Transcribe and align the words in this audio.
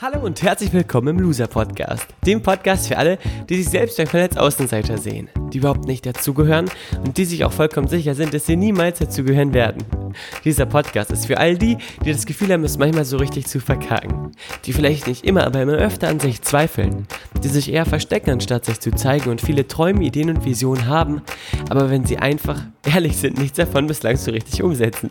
Hallo 0.00 0.20
und 0.20 0.40
herzlich 0.42 0.72
willkommen 0.72 1.08
im 1.08 1.18
Loser 1.18 1.48
Podcast, 1.48 2.06
dem 2.24 2.40
Podcast 2.40 2.86
für 2.86 2.98
alle, 2.98 3.18
die 3.48 3.56
sich 3.56 3.68
selbst 3.68 3.98
als 3.98 4.36
Außenseiter 4.36 4.96
sehen, 4.96 5.28
die 5.52 5.58
überhaupt 5.58 5.86
nicht 5.86 6.06
dazugehören 6.06 6.70
und 7.04 7.16
die 7.18 7.24
sich 7.24 7.44
auch 7.44 7.50
vollkommen 7.50 7.88
sicher 7.88 8.14
sind, 8.14 8.32
dass 8.32 8.46
sie 8.46 8.54
niemals 8.54 9.00
dazugehören 9.00 9.52
werden. 9.54 9.84
Dieser 10.44 10.66
Podcast 10.66 11.10
ist 11.10 11.26
für 11.26 11.38
all 11.38 11.58
die, 11.58 11.78
die 12.04 12.12
das 12.12 12.26
Gefühl 12.26 12.52
haben, 12.52 12.62
es 12.62 12.78
manchmal 12.78 13.04
so 13.04 13.16
richtig 13.16 13.48
zu 13.48 13.58
verkacken, 13.58 14.17
die 14.64 14.72
vielleicht 14.72 15.06
nicht 15.06 15.24
immer, 15.24 15.46
aber 15.46 15.62
immer 15.62 15.74
öfter 15.74 16.08
an 16.08 16.20
sich 16.20 16.42
zweifeln, 16.42 17.06
die 17.42 17.48
sich 17.48 17.72
eher 17.72 17.86
verstecken, 17.86 18.30
anstatt 18.30 18.64
sich 18.64 18.80
zu 18.80 18.90
zeigen 18.90 19.30
und 19.30 19.40
viele 19.40 19.66
Träume, 19.68 20.04
Ideen 20.04 20.30
und 20.30 20.44
Visionen 20.44 20.86
haben, 20.86 21.22
aber 21.68 21.90
wenn 21.90 22.04
sie 22.04 22.18
einfach 22.18 22.62
ehrlich 22.84 23.16
sind, 23.16 23.38
nichts 23.38 23.56
davon 23.56 23.86
bislang 23.86 24.16
so 24.16 24.30
richtig 24.30 24.62
umsetzen. 24.62 25.10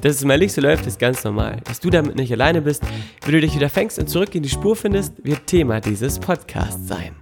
Dass 0.00 0.16
es 0.16 0.24
mal 0.24 0.38
nicht 0.38 0.52
so 0.52 0.60
läuft, 0.60 0.86
ist 0.86 0.98
ganz 0.98 1.24
normal. 1.24 1.58
Dass 1.64 1.80
du 1.80 1.90
damit 1.90 2.16
nicht 2.16 2.32
alleine 2.32 2.62
bist, 2.62 2.82
wie 3.24 3.32
du 3.32 3.40
dich 3.40 3.54
wieder 3.54 3.68
fängst 3.68 3.98
und 3.98 4.08
zurück 4.08 4.34
in 4.34 4.42
die 4.42 4.48
Spur 4.48 4.76
findest, 4.76 5.24
wird 5.24 5.46
Thema 5.46 5.80
dieses 5.80 6.18
Podcasts 6.18 6.88
sein. 6.88 7.14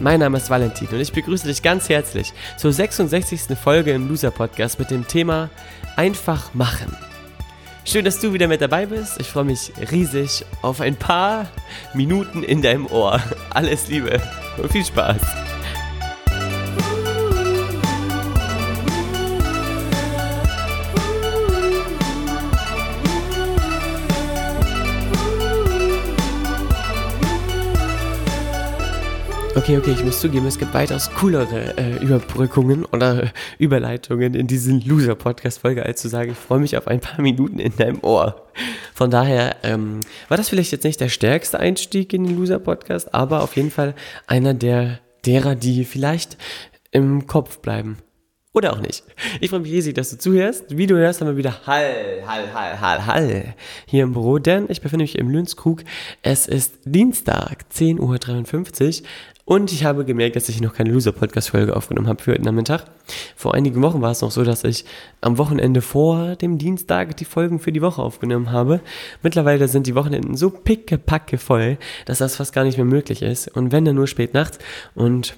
Mein 0.00 0.20
Name 0.20 0.38
ist 0.38 0.50
Valentin 0.50 0.88
und 0.88 1.00
ich 1.00 1.12
begrüße 1.12 1.46
dich 1.46 1.62
ganz 1.62 1.88
herzlich 1.88 2.32
zur 2.56 2.72
66. 2.72 3.56
Folge 3.56 3.92
im 3.92 4.08
Loser 4.08 4.32
Podcast 4.32 4.78
mit 4.78 4.90
dem 4.90 5.06
Thema 5.06 5.48
Einfach 5.96 6.54
machen. 6.54 6.96
Schön, 7.84 8.04
dass 8.04 8.20
du 8.20 8.32
wieder 8.32 8.46
mit 8.46 8.60
dabei 8.60 8.86
bist. 8.86 9.20
Ich 9.20 9.26
freue 9.26 9.44
mich 9.44 9.72
riesig 9.90 10.44
auf 10.62 10.80
ein 10.80 10.94
paar 10.94 11.48
Minuten 11.94 12.42
in 12.44 12.62
deinem 12.62 12.86
Ohr. 12.86 13.20
Alles 13.50 13.88
Liebe 13.88 14.22
und 14.56 14.70
viel 14.70 14.84
Spaß. 14.84 15.41
Okay, 29.62 29.78
okay, 29.78 29.92
ich 29.92 30.02
muss 30.02 30.20
zugeben, 30.20 30.44
es 30.48 30.58
gibt 30.58 30.74
weitaus 30.74 31.08
coolere 31.12 31.78
äh, 31.78 32.02
Überbrückungen 32.02 32.84
oder 32.84 33.22
äh, 33.22 33.28
Überleitungen 33.60 34.34
in 34.34 34.48
diesen 34.48 34.80
Loser-Podcast-Folge, 34.80 35.86
als 35.86 36.02
zu 36.02 36.08
sagen, 36.08 36.32
ich 36.32 36.36
freue 36.36 36.58
mich 36.58 36.76
auf 36.76 36.88
ein 36.88 36.98
paar 36.98 37.20
Minuten 37.22 37.60
in 37.60 37.76
deinem 37.76 38.02
Ohr. 38.02 38.48
Von 38.92 39.12
daher 39.12 39.54
ähm, 39.62 40.00
war 40.26 40.36
das 40.36 40.48
vielleicht 40.48 40.72
jetzt 40.72 40.82
nicht 40.82 41.00
der 41.00 41.08
stärkste 41.08 41.60
Einstieg 41.60 42.12
in 42.12 42.24
den 42.24 42.36
Loser-Podcast, 42.36 43.14
aber 43.14 43.40
auf 43.40 43.54
jeden 43.54 43.70
Fall 43.70 43.94
einer 44.26 44.52
der 44.52 44.98
derer, 45.24 45.54
die 45.54 45.84
vielleicht 45.84 46.38
im 46.90 47.28
Kopf 47.28 47.58
bleiben. 47.58 47.98
Oder 48.54 48.74
auch 48.74 48.80
nicht. 48.80 49.02
Ich 49.40 49.48
freue 49.48 49.60
mich 49.60 49.72
riesig, 49.72 49.94
dass 49.94 50.10
du 50.10 50.18
zuhörst. 50.18 50.76
Wie 50.76 50.86
du 50.86 50.94
hörst, 50.96 51.22
haben 51.22 51.28
wir 51.28 51.38
wieder 51.38 51.66
Hall, 51.66 52.22
Hall, 52.26 52.52
Hall, 52.52 52.80
Hall, 52.80 53.06
Hall 53.06 53.54
hier 53.86 54.02
im 54.02 54.12
Büro, 54.12 54.38
denn 54.38 54.66
ich 54.68 54.82
befinde 54.82 55.04
mich 55.04 55.16
im 55.16 55.30
Lünzkrug. 55.30 55.84
Es 56.20 56.46
ist 56.48 56.80
Dienstag, 56.84 57.64
10.53 57.72 59.00
Uhr 59.00 59.08
und 59.44 59.72
ich 59.72 59.84
habe 59.84 60.04
gemerkt, 60.04 60.36
dass 60.36 60.48
ich 60.48 60.60
noch 60.60 60.72
keine 60.72 60.92
Loser-Podcast-Folge 60.92 61.74
aufgenommen 61.76 62.06
habe 62.06 62.22
für 62.22 62.32
heute 62.32 62.42
Nachmittag. 62.42 62.84
Vor 63.34 63.54
einigen 63.54 63.82
Wochen 63.82 64.00
war 64.00 64.12
es 64.12 64.20
noch 64.20 64.30
so, 64.30 64.44
dass 64.44 64.62
ich 64.62 64.84
am 65.20 65.36
Wochenende 65.36 65.82
vor 65.82 66.36
dem 66.36 66.58
Dienstag 66.58 67.16
die 67.16 67.24
Folgen 67.24 67.58
für 67.58 67.72
die 67.72 67.82
Woche 67.82 68.02
aufgenommen 68.02 68.52
habe. 68.52 68.80
Mittlerweile 69.22 69.66
sind 69.66 69.86
die 69.86 69.94
Wochenenden 69.94 70.36
so 70.36 70.50
pickepacke 70.50 71.38
voll, 71.38 71.78
dass 72.06 72.18
das 72.18 72.36
fast 72.36 72.52
gar 72.52 72.64
nicht 72.64 72.76
mehr 72.76 72.86
möglich 72.86 73.22
ist. 73.22 73.48
Und 73.48 73.72
wenn 73.72 73.84
dann 73.84 73.96
nur 73.96 74.06
spät 74.06 74.32
nachts 74.32 74.58
und 74.94 75.36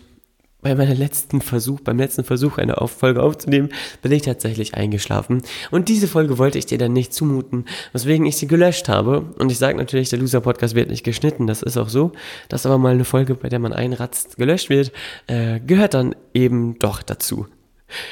bei 0.65 0.75
meinem 0.75 0.97
letzten 0.97 1.43
Versuch, 1.43 1.81
beim 1.81 1.99
letzten 1.99 2.25
Versuch 2.25 2.57
eine 2.57 2.75
Folge 2.89 3.23
aufzunehmen, 3.23 3.69
bin 4.01 4.11
ich 4.11 4.23
tatsächlich 4.23 4.75
eingeschlafen. 4.75 5.43
Und 5.71 5.91
diese 5.91 6.09
Folge 6.09 6.39
wollte 6.39 6.59
ich 6.59 6.65
dir 6.65 6.79
dann 6.79 6.95
nicht 6.95 7.13
zumuten, 7.13 7.67
weswegen 7.93 8.25
ich 8.25 8.39
sie 8.39 8.49
gelöscht 8.49 8.89
habe. 8.89 9.21
Und 9.39 9.53
ich 9.53 9.59
sage 9.59 9.77
natürlich, 9.77 10.09
der 10.09 10.19
Loser 10.19 10.41
Podcast 10.41 10.75
wird 10.75 10.89
nicht 10.89 11.05
geschnitten, 11.05 11.47
das 11.47 11.63
ist 11.63 11.77
auch 11.77 11.91
so. 11.91 12.13
Dass 12.49 12.65
aber 12.65 12.79
mal 12.79 12.95
eine 12.95 13.05
Folge, 13.05 13.35
bei 13.35 13.51
der 13.51 13.59
man 13.59 13.75
einratzt, 13.75 14.39
gelöscht 14.39 14.71
wird, 14.71 14.91
äh, 15.27 15.61
gehört 15.61 15.93
dann 15.93 16.17
eben 16.33 16.79
doch 16.79 17.03
dazu. 17.03 17.47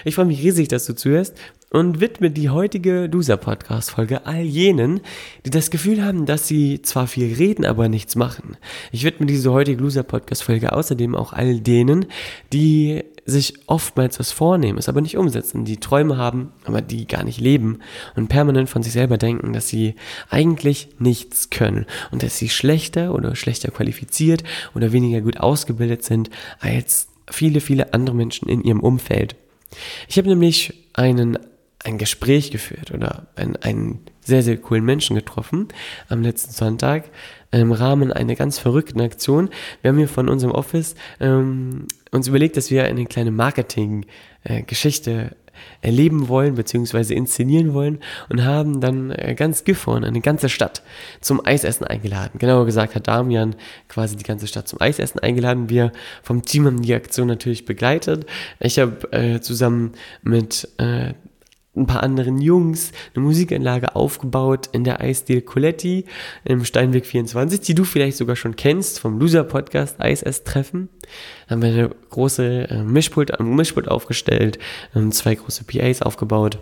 Ich 0.05 0.15
freue 0.15 0.27
mich 0.27 0.43
riesig, 0.43 0.69
dass 0.69 0.85
du 0.85 0.95
zuhörst 0.95 1.35
und 1.73 2.01
widme 2.01 2.31
die 2.31 2.51
heutige 2.51 3.07
Loser-Podcast-Folge 3.07 4.27
all 4.27 4.43
jenen, 4.43 5.01
die 5.47 5.51
das 5.51 5.71
Gefühl 5.71 6.05
haben, 6.05 6.27
dass 6.27 6.47
sie 6.47 6.83
zwar 6.83 7.07
viel 7.07 7.35
reden, 7.35 7.65
aber 7.65 7.89
nichts 7.89 8.15
machen. 8.15 8.57
Ich 8.93 9.05
widme 9.05 9.27
diese 9.27 9.51
heutige 9.53 9.83
Loser-Podcast-Folge 9.83 10.73
außerdem 10.73 11.15
auch 11.15 11.33
all 11.33 11.61
denen, 11.61 12.07
die 12.53 13.03
sich 13.25 13.55
oftmals 13.67 14.19
was 14.19 14.33
vornehmen, 14.33 14.79
es 14.79 14.89
aber 14.89 15.01
nicht 15.01 15.17
umsetzen, 15.17 15.65
die 15.65 15.79
Träume 15.79 16.17
haben, 16.17 16.53
aber 16.65 16.83
die 16.83 17.07
gar 17.07 17.25
nicht 17.25 17.41
leben 17.41 17.79
und 18.17 18.29
permanent 18.29 18.69
von 18.69 18.83
sich 18.83 18.93
selber 18.93 19.17
denken, 19.17 19.53
dass 19.53 19.69
sie 19.69 19.95
eigentlich 20.29 20.89
nichts 20.99 21.49
können 21.49 21.87
und 22.11 22.23
dass 22.23 22.37
sie 22.37 22.49
schlechter 22.49 23.15
oder 23.15 23.37
schlechter 23.37 23.71
qualifiziert 23.71 24.43
oder 24.75 24.93
weniger 24.93 25.21
gut 25.21 25.39
ausgebildet 25.39 26.05
sind 26.05 26.31
als 26.59 27.09
viele, 27.31 27.61
viele 27.61 27.95
andere 27.95 28.17
Menschen 28.17 28.49
in 28.49 28.63
ihrem 28.63 28.81
Umfeld. 28.81 29.37
Ich 30.09 30.19
habe 30.19 30.29
nämlich 30.29 30.75
einen, 30.93 31.39
ein 31.85 31.99
Gespräch 31.99 32.51
geführt 32.51 32.93
oder 32.93 33.27
einen, 33.37 33.57
einen 33.57 34.01
sehr, 34.21 34.43
sehr 34.43 34.57
coolen 34.57 34.85
Menschen 34.85 35.17
getroffen 35.17 35.69
am 36.09 36.23
letzten 36.23 36.53
Sonntag 36.53 37.05
im 37.51 37.73
Rahmen 37.73 38.13
einer 38.13 38.35
ganz 38.35 38.59
verrückten 38.59 39.01
Aktion. 39.01 39.51
Wir 39.83 39.91
haben 39.91 39.99
hier 39.99 40.09
von 40.09 40.29
unserem 40.29 40.53
Office 40.53 40.95
ähm, 41.21 41.87
uns 42.11 42.29
überlegt, 42.29 42.57
dass 42.57 42.71
wir 42.71 42.85
eine 42.85 43.07
kleine 43.07 43.31
Marketing-Geschichte 43.31 45.37
erleben 45.81 46.29
wollen 46.29 46.55
bzw. 46.55 47.15
inszenieren 47.15 47.75
wollen 47.75 47.99
und 48.29 48.45
haben 48.45 48.81
dann 48.81 49.11
äh, 49.11 49.35
ganz 49.35 49.65
Gifhorn, 49.65 50.05
eine 50.05 50.21
ganze 50.21 50.49
Stadt 50.49 50.83
zum 51.21 51.45
Eisessen 51.45 51.87
eingeladen. 51.87 52.39
Genauer 52.39 52.67
gesagt 52.67 52.95
hat 52.95 53.09
Damian 53.09 53.57
quasi 53.89 54.17
die 54.17 54.25
ganze 54.25 54.47
Stadt 54.47 54.69
zum 54.69 54.81
Eisessen 54.81 55.21
eingeladen. 55.21 55.69
Wir 55.69 55.93
vom 56.23 56.43
Team 56.43 56.67
haben 56.67 56.83
die 56.83 56.95
Aktion 56.95 57.29
natürlich 57.29 57.65
begleitet. 57.65 58.27
Ich 58.61 58.79
habe 58.79 59.13
äh, 59.13 59.41
zusammen 59.41 59.93
mit 60.23 60.69
äh, 60.79 61.15
ein 61.75 61.87
paar 61.87 62.03
anderen 62.03 62.41
Jungs 62.41 62.93
eine 63.15 63.25
Musikanlage 63.25 63.97
aufgebaut 63.97 64.69
in 64.73 64.85
der 64.85 65.01
Eisdiele 65.01 65.41
Coletti 65.41 66.05
im 66.45 66.65
Steinweg 66.65 67.07
24, 67.07 67.61
die 67.61 67.75
du 67.75 67.85
vielleicht 67.85 68.19
sogar 68.19 68.37
schon 68.37 68.57
kennst 68.57 69.01
vom 69.01 69.19
Loser 69.19 69.45
Podcast 69.45 70.01
Eis 70.01 70.23
Treffen. 70.45 70.89
Da 71.47 71.55
haben 71.55 71.63
wir 71.63 71.71
eine 71.71 71.91
große 72.11 72.69
äh, 72.69 72.83
Mischpult, 72.83 73.39
ein 73.39 73.55
Mischpult 73.55 73.89
aufgestellt, 73.89 74.59
ähm, 74.95 75.13
zwei 75.13 75.35
große 75.35 75.65
PAs 75.65 76.03
aufgebaut. 76.03 76.59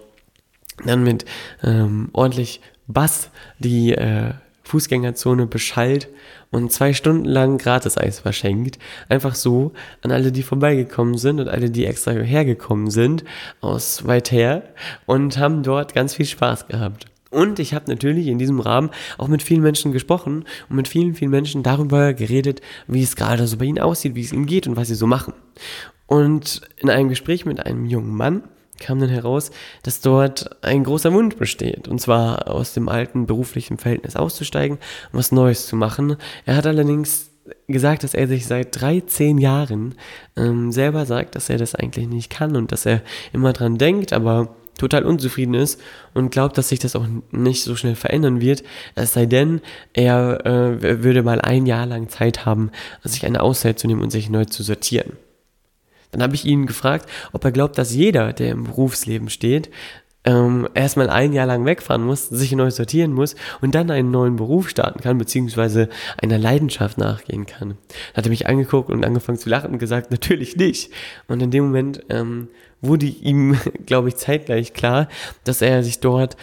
Dann 0.84 1.03
mit 1.03 1.25
ähm, 1.62 2.09
ordentlich 2.12 2.60
Bass 2.87 3.31
die 3.59 3.92
äh, 3.92 4.32
Fußgängerzone 4.70 5.47
beschallt 5.47 6.08
und 6.53 6.72
zwei 6.72 6.92
Stunden 6.92 7.25
lang 7.25 7.58
Gratis-Eis 7.58 8.20
verschenkt. 8.20 8.78
Einfach 9.08 9.34
so 9.34 9.72
an 10.03 10.12
alle, 10.12 10.31
die 10.31 10.44
vorbeigekommen 10.44 11.19
sind 11.19 11.41
und 11.41 11.48
alle, 11.48 11.70
die 11.70 11.86
extra 11.86 12.12
hergekommen 12.12 12.91
sind 12.91 13.25
aus 13.60 14.06
weit 14.06 14.30
her 14.30 14.62
und 15.06 15.38
haben 15.38 15.64
dort 15.64 15.92
ganz 15.94 16.14
viel 16.14 16.26
Spaß 16.26 16.69
gehabt. 16.69 17.06
Und 17.30 17.59
ich 17.59 17.75
habe 17.75 17.91
natürlich 17.91 18.28
in 18.28 18.38
diesem 18.38 18.60
Rahmen 18.60 18.91
auch 19.19 19.28
mit 19.28 19.42
vielen 19.42 19.62
Menschen 19.62 19.92
gesprochen 19.92 20.44
und 20.69 20.76
mit 20.76 20.88
vielen, 20.88 21.14
vielen 21.14 21.30
Menschen 21.30 21.62
darüber 21.62 22.12
geredet, 22.12 22.60
wie 22.86 23.03
es 23.03 23.16
gerade 23.16 23.47
so 23.47 23.56
bei 23.56 23.64
ihnen 23.64 23.78
aussieht, 23.78 24.14
wie 24.14 24.22
es 24.22 24.32
ihnen 24.32 24.47
geht 24.47 24.66
und 24.66 24.76
was 24.76 24.88
sie 24.88 24.94
so 24.94 25.06
machen. 25.06 25.34
Und 26.06 26.62
in 26.76 26.91
einem 26.91 27.09
Gespräch 27.09 27.44
mit 27.44 27.64
einem 27.64 27.86
jungen 27.86 28.16
Mann 28.16 28.42
kam 28.80 28.98
dann 28.98 29.10
heraus, 29.10 29.50
dass 29.82 30.00
dort 30.00 30.64
ein 30.64 30.82
großer 30.82 31.12
Wunsch 31.12 31.36
besteht, 31.36 31.86
und 31.86 32.00
zwar 32.00 32.48
aus 32.48 32.72
dem 32.72 32.88
alten 32.88 33.26
beruflichen 33.26 33.78
Verhältnis 33.78 34.16
auszusteigen 34.16 34.78
und 35.12 35.18
was 35.18 35.30
Neues 35.30 35.66
zu 35.66 35.76
machen. 35.76 36.16
Er 36.46 36.56
hat 36.56 36.66
allerdings 36.66 37.30
gesagt, 37.68 38.04
dass 38.04 38.14
er 38.14 38.28
sich 38.28 38.46
seit 38.46 38.80
13 38.80 39.38
Jahren 39.38 39.94
ähm, 40.36 40.72
selber 40.72 41.06
sagt, 41.06 41.34
dass 41.34 41.50
er 41.50 41.58
das 41.58 41.74
eigentlich 41.74 42.08
nicht 42.08 42.30
kann 42.30 42.56
und 42.56 42.72
dass 42.72 42.86
er 42.86 43.02
immer 43.32 43.52
dran 43.52 43.78
denkt, 43.78 44.12
aber 44.12 44.54
total 44.78 45.04
unzufrieden 45.04 45.54
ist 45.54 45.80
und 46.14 46.30
glaubt, 46.30 46.56
dass 46.56 46.70
sich 46.70 46.78
das 46.78 46.97
auch 46.97 47.06
nicht 47.30 47.64
so 47.64 47.76
schnell 47.76 47.97
verändern 47.97 48.41
wird, 48.41 48.62
es 48.94 49.12
sei 49.12 49.26
denn, 49.26 49.60
er 49.92 50.47
äh, 50.47 51.02
würde 51.02 51.22
mal 51.22 51.41
ein 51.41 51.66
Jahr 51.66 51.86
lang 51.86 52.09
Zeit 52.09 52.47
haben, 52.47 52.71
sich 53.04 53.26
eine 53.26 53.42
Auszeit 53.42 53.78
zu 53.78 53.86
nehmen 53.86 54.03
und 54.03 54.10
sich 54.10 54.30
neu 54.30 54.47
zu 54.47 54.62
sortieren. 54.62 55.12
Dann 56.10 56.22
habe 56.22 56.34
ich 56.34 56.45
ihn 56.45 56.66
gefragt, 56.66 57.09
ob 57.33 57.45
er 57.45 57.53
glaubt, 57.53 57.78
dass 57.78 57.95
jeder, 57.95 58.33
der 58.33 58.51
im 58.51 58.65
Berufsleben 58.65 59.30
steht, 59.30 59.71
ähm, 60.24 60.68
erstmal 60.74 61.09
ein 61.09 61.33
Jahr 61.33 61.47
lang 61.47 61.65
wegfahren 61.65 62.04
muss, 62.04 62.28
sich 62.28 62.53
neu 62.53 62.71
sortieren 62.71 63.12
muss 63.12 63.36
und 63.62 63.74
dann 63.74 63.91
einen 63.91 64.10
neuen 64.10 64.36
Beruf 64.36 64.68
starten 64.68 65.01
kann, 65.01 65.16
beziehungsweise 65.16 65.89
einer 66.21 66.39
Leidenschaft 66.39 66.98
nachgehen 66.98 67.47
kann. 67.47 67.71
Dann 67.71 67.78
hat 68.16 68.27
er 68.27 68.30
mich 68.30 68.47
angeguckt 68.47 68.91
und 68.91 69.04
angefangen 69.04 69.39
zu 69.39 69.48
lachen 69.48 69.72
und 69.72 69.78
gesagt, 69.78 70.10
natürlich 70.10 70.57
nicht. 70.57 70.92
Und 71.27 71.42
in 71.42 71.51
dem 71.51 71.65
Moment 71.65 72.03
ähm, 72.10 72.48
wurde 72.83 73.07
ihm, 73.07 73.59
glaube 73.86 74.09
ich, 74.09 74.16
zeitgleich 74.16 74.74
klar, 74.74 75.09
dass 75.45 75.62
er 75.62 75.83
sich 75.83 76.01
dort 76.01 76.36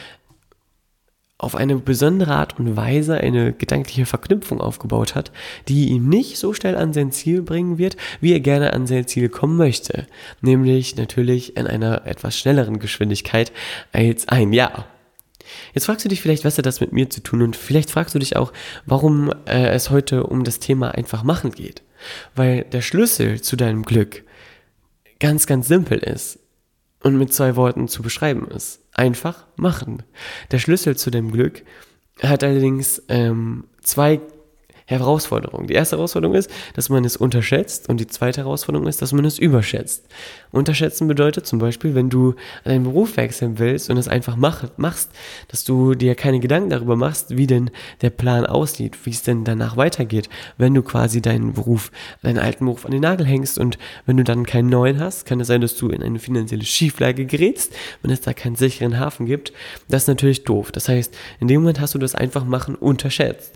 auf 1.39 1.55
eine 1.55 1.75
besondere 1.75 2.33
Art 2.33 2.57
und 2.59 2.75
Weise 2.75 3.15
eine 3.15 3.53
gedankliche 3.53 4.07
Verknüpfung 4.07 4.59
aufgebaut 4.59 5.13
hat, 5.13 5.31
die 5.67 5.89
ihn 5.89 6.09
nicht 6.09 6.37
so 6.37 6.53
schnell 6.53 6.75
an 6.75 6.93
sein 6.93 7.11
Ziel 7.11 7.43
bringen 7.43 7.77
wird, 7.77 7.95
wie 8.21 8.33
er 8.33 8.39
gerne 8.39 8.73
an 8.73 8.87
sein 8.87 9.07
Ziel 9.07 9.29
kommen 9.29 9.55
möchte. 9.55 10.07
Nämlich 10.41 10.95
natürlich 10.95 11.55
in 11.55 11.67
einer 11.67 12.07
etwas 12.07 12.37
schnelleren 12.37 12.79
Geschwindigkeit 12.79 13.51
als 13.91 14.27
ein 14.27 14.51
Jahr. 14.51 14.87
Jetzt 15.73 15.85
fragst 15.85 16.03
du 16.03 16.09
dich 16.09 16.21
vielleicht, 16.21 16.43
was 16.43 16.57
hat 16.57 16.65
das 16.65 16.81
mit 16.81 16.91
mir 16.91 17.09
zu 17.09 17.21
tun 17.21 17.41
und 17.41 17.55
vielleicht 17.55 17.91
fragst 17.91 18.15
du 18.15 18.19
dich 18.19 18.35
auch, 18.35 18.51
warum 18.85 19.31
äh, 19.45 19.69
es 19.69 19.91
heute 19.91 20.23
um 20.25 20.43
das 20.43 20.59
Thema 20.59 20.89
einfach 20.91 21.23
machen 21.23 21.51
geht. 21.51 21.83
Weil 22.35 22.63
der 22.63 22.81
Schlüssel 22.81 23.41
zu 23.41 23.55
deinem 23.55 23.83
Glück 23.83 24.23
ganz, 25.19 25.45
ganz 25.45 25.67
simpel 25.67 25.99
ist 25.99 26.39
und 27.07 27.17
mit 27.17 27.33
zwei 27.33 27.55
Worten 27.55 27.87
zu 27.87 28.03
beschreiben 28.03 28.47
ist. 28.49 28.81
Einfach 28.93 29.45
machen. 29.55 30.03
Der 30.51 30.59
Schlüssel 30.59 30.95
zu 30.95 31.09
dem 31.09 31.31
Glück 31.31 31.63
hat 32.21 32.43
allerdings 32.43 33.01
ähm, 33.09 33.65
zwei 33.81 34.19
Herausforderung. 34.87 35.67
Die 35.67 35.73
erste 35.73 35.97
Herausforderung 35.97 36.35
ist, 36.35 36.49
dass 36.73 36.87
man 36.87 37.03
es 37.03 37.17
unterschätzt 37.17 37.89
und 37.89 37.99
die 37.99 38.07
zweite 38.07 38.41
Herausforderung 38.41 38.87
ist, 38.87 39.01
dass 39.01 39.11
man 39.11 39.25
es 39.25 39.37
überschätzt. 39.37 40.05
Unterschätzen 40.51 41.09
bedeutet 41.09 41.45
zum 41.45 41.59
Beispiel, 41.59 41.93
wenn 41.93 42.09
du 42.09 42.35
deinen 42.63 42.83
Beruf 42.83 43.17
wechseln 43.17 43.59
willst 43.59 43.89
und 43.89 43.97
es 43.97 44.07
einfach 44.07 44.37
mach, 44.37 44.63
machst, 44.77 45.11
dass 45.49 45.65
du 45.65 45.93
dir 45.93 46.15
keine 46.15 46.39
Gedanken 46.39 46.69
darüber 46.69 46.95
machst, 46.95 47.35
wie 47.35 47.47
denn 47.47 47.69
der 48.01 48.11
Plan 48.11 48.45
aussieht, 48.45 48.97
wie 49.05 49.09
es 49.09 49.23
denn 49.23 49.43
danach 49.43 49.75
weitergeht, 49.75 50.29
wenn 50.57 50.73
du 50.73 50.81
quasi 50.83 51.21
deinen 51.21 51.53
Beruf, 51.53 51.91
deinen 52.23 52.39
alten 52.39 52.63
Beruf 52.63 52.85
an 52.85 52.91
den 52.91 53.01
Nagel 53.01 53.25
hängst 53.25 53.57
und 53.57 53.77
wenn 54.05 54.15
du 54.15 54.23
dann 54.23 54.45
keinen 54.45 54.69
neuen 54.69 55.01
hast, 55.01 55.25
kann 55.25 55.41
es 55.41 55.47
sein, 55.47 55.59
dass 55.59 55.75
du 55.75 55.89
in 55.89 56.01
eine 56.01 56.19
finanzielle 56.19 56.63
Schieflage 56.63 57.25
gerätst, 57.25 57.73
wenn 58.01 58.11
es 58.11 58.21
da 58.21 58.31
keinen 58.31 58.55
sicheren 58.55 58.97
Hafen 58.97 59.25
gibt. 59.25 59.51
Das 59.89 60.03
ist 60.03 60.07
natürlich 60.07 60.45
doof. 60.45 60.71
Das 60.71 60.87
heißt, 60.87 61.13
in 61.41 61.49
dem 61.49 61.61
Moment 61.61 61.81
hast 61.81 61.93
du 61.93 61.99
das 61.99 62.15
einfach 62.15 62.45
machen 62.45 62.75
unterschätzt. 62.75 63.53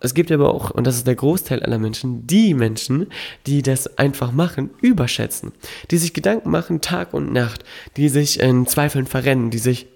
Es 0.00 0.14
gibt 0.14 0.32
aber 0.32 0.52
auch, 0.52 0.70
und 0.70 0.86
das 0.86 0.96
ist 0.96 1.06
der 1.06 1.14
Großteil 1.14 1.62
aller 1.62 1.78
Menschen, 1.78 2.26
die 2.26 2.54
Menschen, 2.54 3.06
die 3.46 3.62
das 3.62 3.98
einfach 3.98 4.32
machen, 4.32 4.70
überschätzen. 4.80 5.52
Die 5.90 5.98
sich 5.98 6.14
Gedanken 6.14 6.50
machen 6.50 6.80
Tag 6.80 7.12
und 7.12 7.32
Nacht, 7.32 7.64
die 7.96 8.08
sich 8.08 8.40
in 8.40 8.66
Zweifeln 8.66 9.06
verrennen, 9.06 9.50
die 9.50 9.58
sich, 9.58 9.86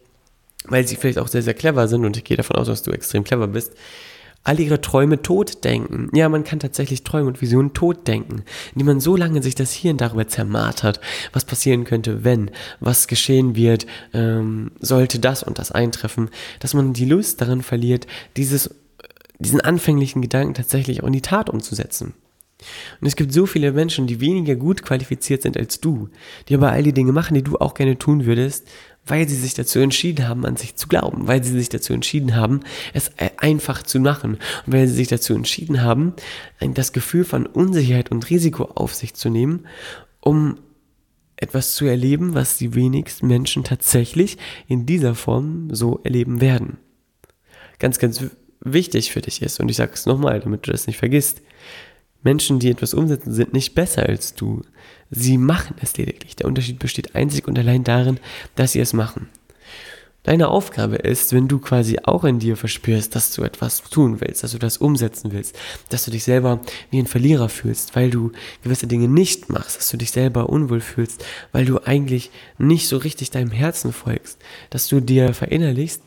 weil 0.67 0.87
sie 0.87 0.97
vielleicht 0.97 1.19
auch 1.19 1.29
sehr, 1.29 1.43
sehr 1.43 1.55
clever 1.55 1.89
sind, 1.89 2.05
und 2.05 2.17
ich 2.17 2.25
gehe 2.25 2.37
davon 2.37 2.57
aus, 2.57 2.67
dass 2.67 2.83
du 2.83 2.91
extrem 2.91 3.25
clever 3.25 3.47
bist, 3.47 3.73
all 4.45 4.61
ihre 4.61 4.83
Träume 4.83 5.23
tot 5.23 5.65
denken. 5.65 6.11
Ja, 6.13 6.29
man 6.29 6.45
kann 6.45 6.61
tatsächlich 6.61 7.03
Träume 7.03 7.29
und 7.29 7.41
Visionen 7.41 7.73
tot 7.73 8.07
denken, 8.07 8.45
indem 8.75 8.87
man 8.87 9.01
so 9.01 9.17
lange 9.17 9.43
sich 9.43 9.55
das 9.55 9.73
Hirn 9.73 9.97
darüber 9.97 10.29
zermartert, 10.29 11.01
was 11.33 11.47
passieren 11.47 11.85
könnte, 11.85 12.25
wenn, 12.25 12.51
was 12.79 13.09
geschehen 13.09 13.57
wird, 13.57 13.87
ähm, 14.13 14.73
sollte 14.81 15.19
das 15.19 15.43
und 15.43 15.59
das 15.59 15.73
eintreffen, 15.73 16.29
dass 16.61 16.75
man 16.75 16.93
die 16.93 17.07
Lust 17.07 17.41
daran 17.41 17.63
verliert, 17.63 18.07
dieses 18.37 18.71
diesen 19.45 19.61
anfänglichen 19.61 20.23
Gedanken 20.23 20.55
tatsächlich 20.55 21.03
auch 21.03 21.07
in 21.07 21.13
die 21.13 21.23
Tat 21.23 21.51
umzusetzen. 21.51 22.15
Und 23.01 23.07
es 23.07 23.17
gibt 23.17 23.33
so 23.33 23.47
viele 23.47 23.73
Menschen, 23.73 24.07
die 24.07 24.21
weniger 24.21 24.55
gut 24.55 24.83
qualifiziert 24.83 25.43
sind 25.43 25.57
als 25.57 25.81
du, 25.81 26.09
die 26.49 26.55
aber 26.55 26.71
all 26.73 26.83
die 26.83 26.93
Dinge 26.93 27.13
machen, 27.13 27.35
die 27.35 27.43
du 27.43 27.57
auch 27.59 27.75
gerne 27.75 27.99
tun 27.99 28.25
würdest, 28.25 28.67
weil 29.07 29.29
sie 29.29 29.37
sich 29.37 29.55
dazu 29.55 29.81
entschieden 29.81 30.27
haben, 30.29 30.47
an 30.47 30.57
sich 30.57 30.77
zu 30.77 30.89
glauben, 30.89 31.27
weil 31.27 31.45
sie 31.45 31.53
sich 31.53 31.69
dazu 31.69 31.93
entschieden 31.93 32.37
haben, 32.37 32.61
es 32.95 33.11
einfach 33.37 33.83
zu 33.83 34.01
machen 34.01 34.39
und 34.67 34.73
weil 34.73 34.89
sie 34.89 34.95
sich 34.95 35.09
dazu 35.09 35.35
entschieden 35.35 35.83
haben, 35.83 36.15
das 36.61 36.93
Gefühl 36.93 37.25
von 37.25 37.45
Unsicherheit 37.45 38.11
und 38.11 38.31
Risiko 38.31 38.65
auf 38.65 38.95
sich 38.95 39.15
zu 39.15 39.29
nehmen, 39.29 39.67
um 40.21 40.59
etwas 41.37 41.75
zu 41.75 41.85
erleben, 41.85 42.35
was 42.35 42.57
die 42.57 42.75
wenigsten 42.75 43.27
Menschen 43.27 43.65
tatsächlich 43.65 44.39
in 44.69 44.87
dieser 44.87 45.15
Form 45.15 45.75
so 45.75 46.01
erleben 46.05 46.41
werden. 46.41 46.79
Ganz, 47.79 47.99
ganz 47.99 48.25
wichtig 48.65 49.13
für 49.13 49.21
dich 49.21 49.43
ist, 49.43 49.61
und 49.61 49.69
ich 49.71 49.77
sage 49.77 49.93
es 49.95 50.07
nochmal, 50.07 50.41
damit 50.41 50.67
du 50.67 50.73
das 50.73 50.87
nicht 50.87 50.99
vergisst, 50.99 51.43
Menschen, 52.23 52.59
die 52.59 52.71
etwas 52.71 52.95
umsetzen, 52.95 53.33
sind 53.33 53.53
nicht 53.53 53.75
besser 53.75 54.05
als 54.09 54.35
du. 54.35 54.63
Sie 55.11 55.37
machen 55.37 55.77
es 55.83 55.97
lediglich. 55.97 56.35
Der 56.37 56.47
Unterschied 56.47 56.79
besteht 56.79 57.15
einzig 57.15 57.47
und 57.47 57.59
allein 57.59 57.85
darin, 57.85 58.19
dass 58.57 58.73
sie 58.73 58.81
es 58.81 58.95
machen. 58.95 59.29
Deine 60.23 60.49
Aufgabe 60.49 60.97
ist, 60.97 61.35
wenn 61.35 61.49
du 61.49 61.59
quasi 61.59 61.99
auch 62.03 62.25
in 62.25 62.39
dir 62.39 62.57
verspürst, 62.57 63.15
dass 63.15 63.33
du 63.33 63.43
etwas 63.43 63.83
tun 63.83 64.23
willst, 64.23 64.43
dass 64.43 64.53
du 64.53 64.59
das 64.59 64.79
umsetzen 64.79 65.33
willst, 65.33 65.55
dass 65.91 66.07
du 66.07 66.11
dich 66.11 66.25
selber 66.25 66.63
wie 66.91 66.99
ein 66.99 67.07
Verlierer 67.07 67.51
fühlst, 67.51 67.95
weil 67.95 68.09
du 68.09 68.33
gewisse 68.63 68.87
Dinge 68.87 69.07
nicht 69.07 69.51
machst, 69.51 69.77
dass 69.77 69.91
du 69.91 69.99
dich 69.99 70.13
selber 70.13 70.49
unwohl 70.49 70.81
fühlst, 70.81 71.23
weil 71.53 71.67
du 71.67 71.79
eigentlich 71.85 72.31
nicht 72.57 72.89
so 72.89 72.97
richtig 72.97 73.33
deinem 73.33 73.51
Herzen 73.51 73.93
folgst, 73.93 74.39
dass 74.71 74.89
du 74.89 75.01
dir 75.01 75.35
verinnerlichst, 75.35 76.01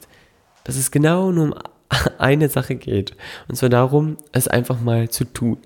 dass 0.63 0.77
es 0.77 0.89
genau 0.89 1.31
nur 1.31 1.45
um 1.45 1.53
eine 2.17 2.49
Sache 2.49 2.75
geht. 2.75 3.15
Und 3.47 3.55
zwar 3.55 3.69
darum, 3.69 4.17
es 4.31 4.47
einfach 4.47 4.79
mal 4.79 5.09
zu 5.09 5.25
tun. 5.25 5.57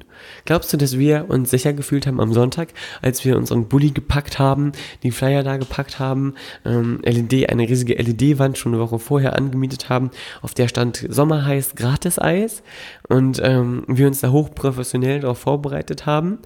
Glaubst 0.46 0.72
du, 0.72 0.78
dass 0.78 0.98
wir 0.98 1.30
uns 1.30 1.50
sicher 1.50 1.74
gefühlt 1.74 2.06
haben 2.06 2.20
am 2.20 2.34
Sonntag, 2.34 2.70
als 3.02 3.26
wir 3.26 3.38
unseren 3.38 3.68
Bulli 3.68 3.90
gepackt 3.90 4.38
haben, 4.38 4.72
die 5.04 5.12
Flyer 5.12 5.44
da 5.44 5.58
gepackt 5.58 6.00
haben, 6.00 6.36
ähm, 6.64 7.00
LED, 7.04 7.50
eine 7.50 7.68
riesige 7.68 7.96
LED-Wand 7.96 8.58
schon 8.58 8.74
eine 8.74 8.82
Woche 8.82 9.00
vorher 9.00 9.36
angemietet 9.36 9.90
haben, 9.90 10.12
auf 10.42 10.54
der 10.54 10.68
stand 10.68 11.06
Sommer 11.10 11.46
heißt 11.46 11.76
Gratis-Eis 11.76 12.62
und 13.08 13.42
ähm, 13.44 13.84
wir 13.88 14.08
uns 14.08 14.22
da 14.22 14.32
hochprofessionell 14.32 15.22
darauf 15.22 15.40
vorbereitet 15.40 16.06
haben? 16.06 16.40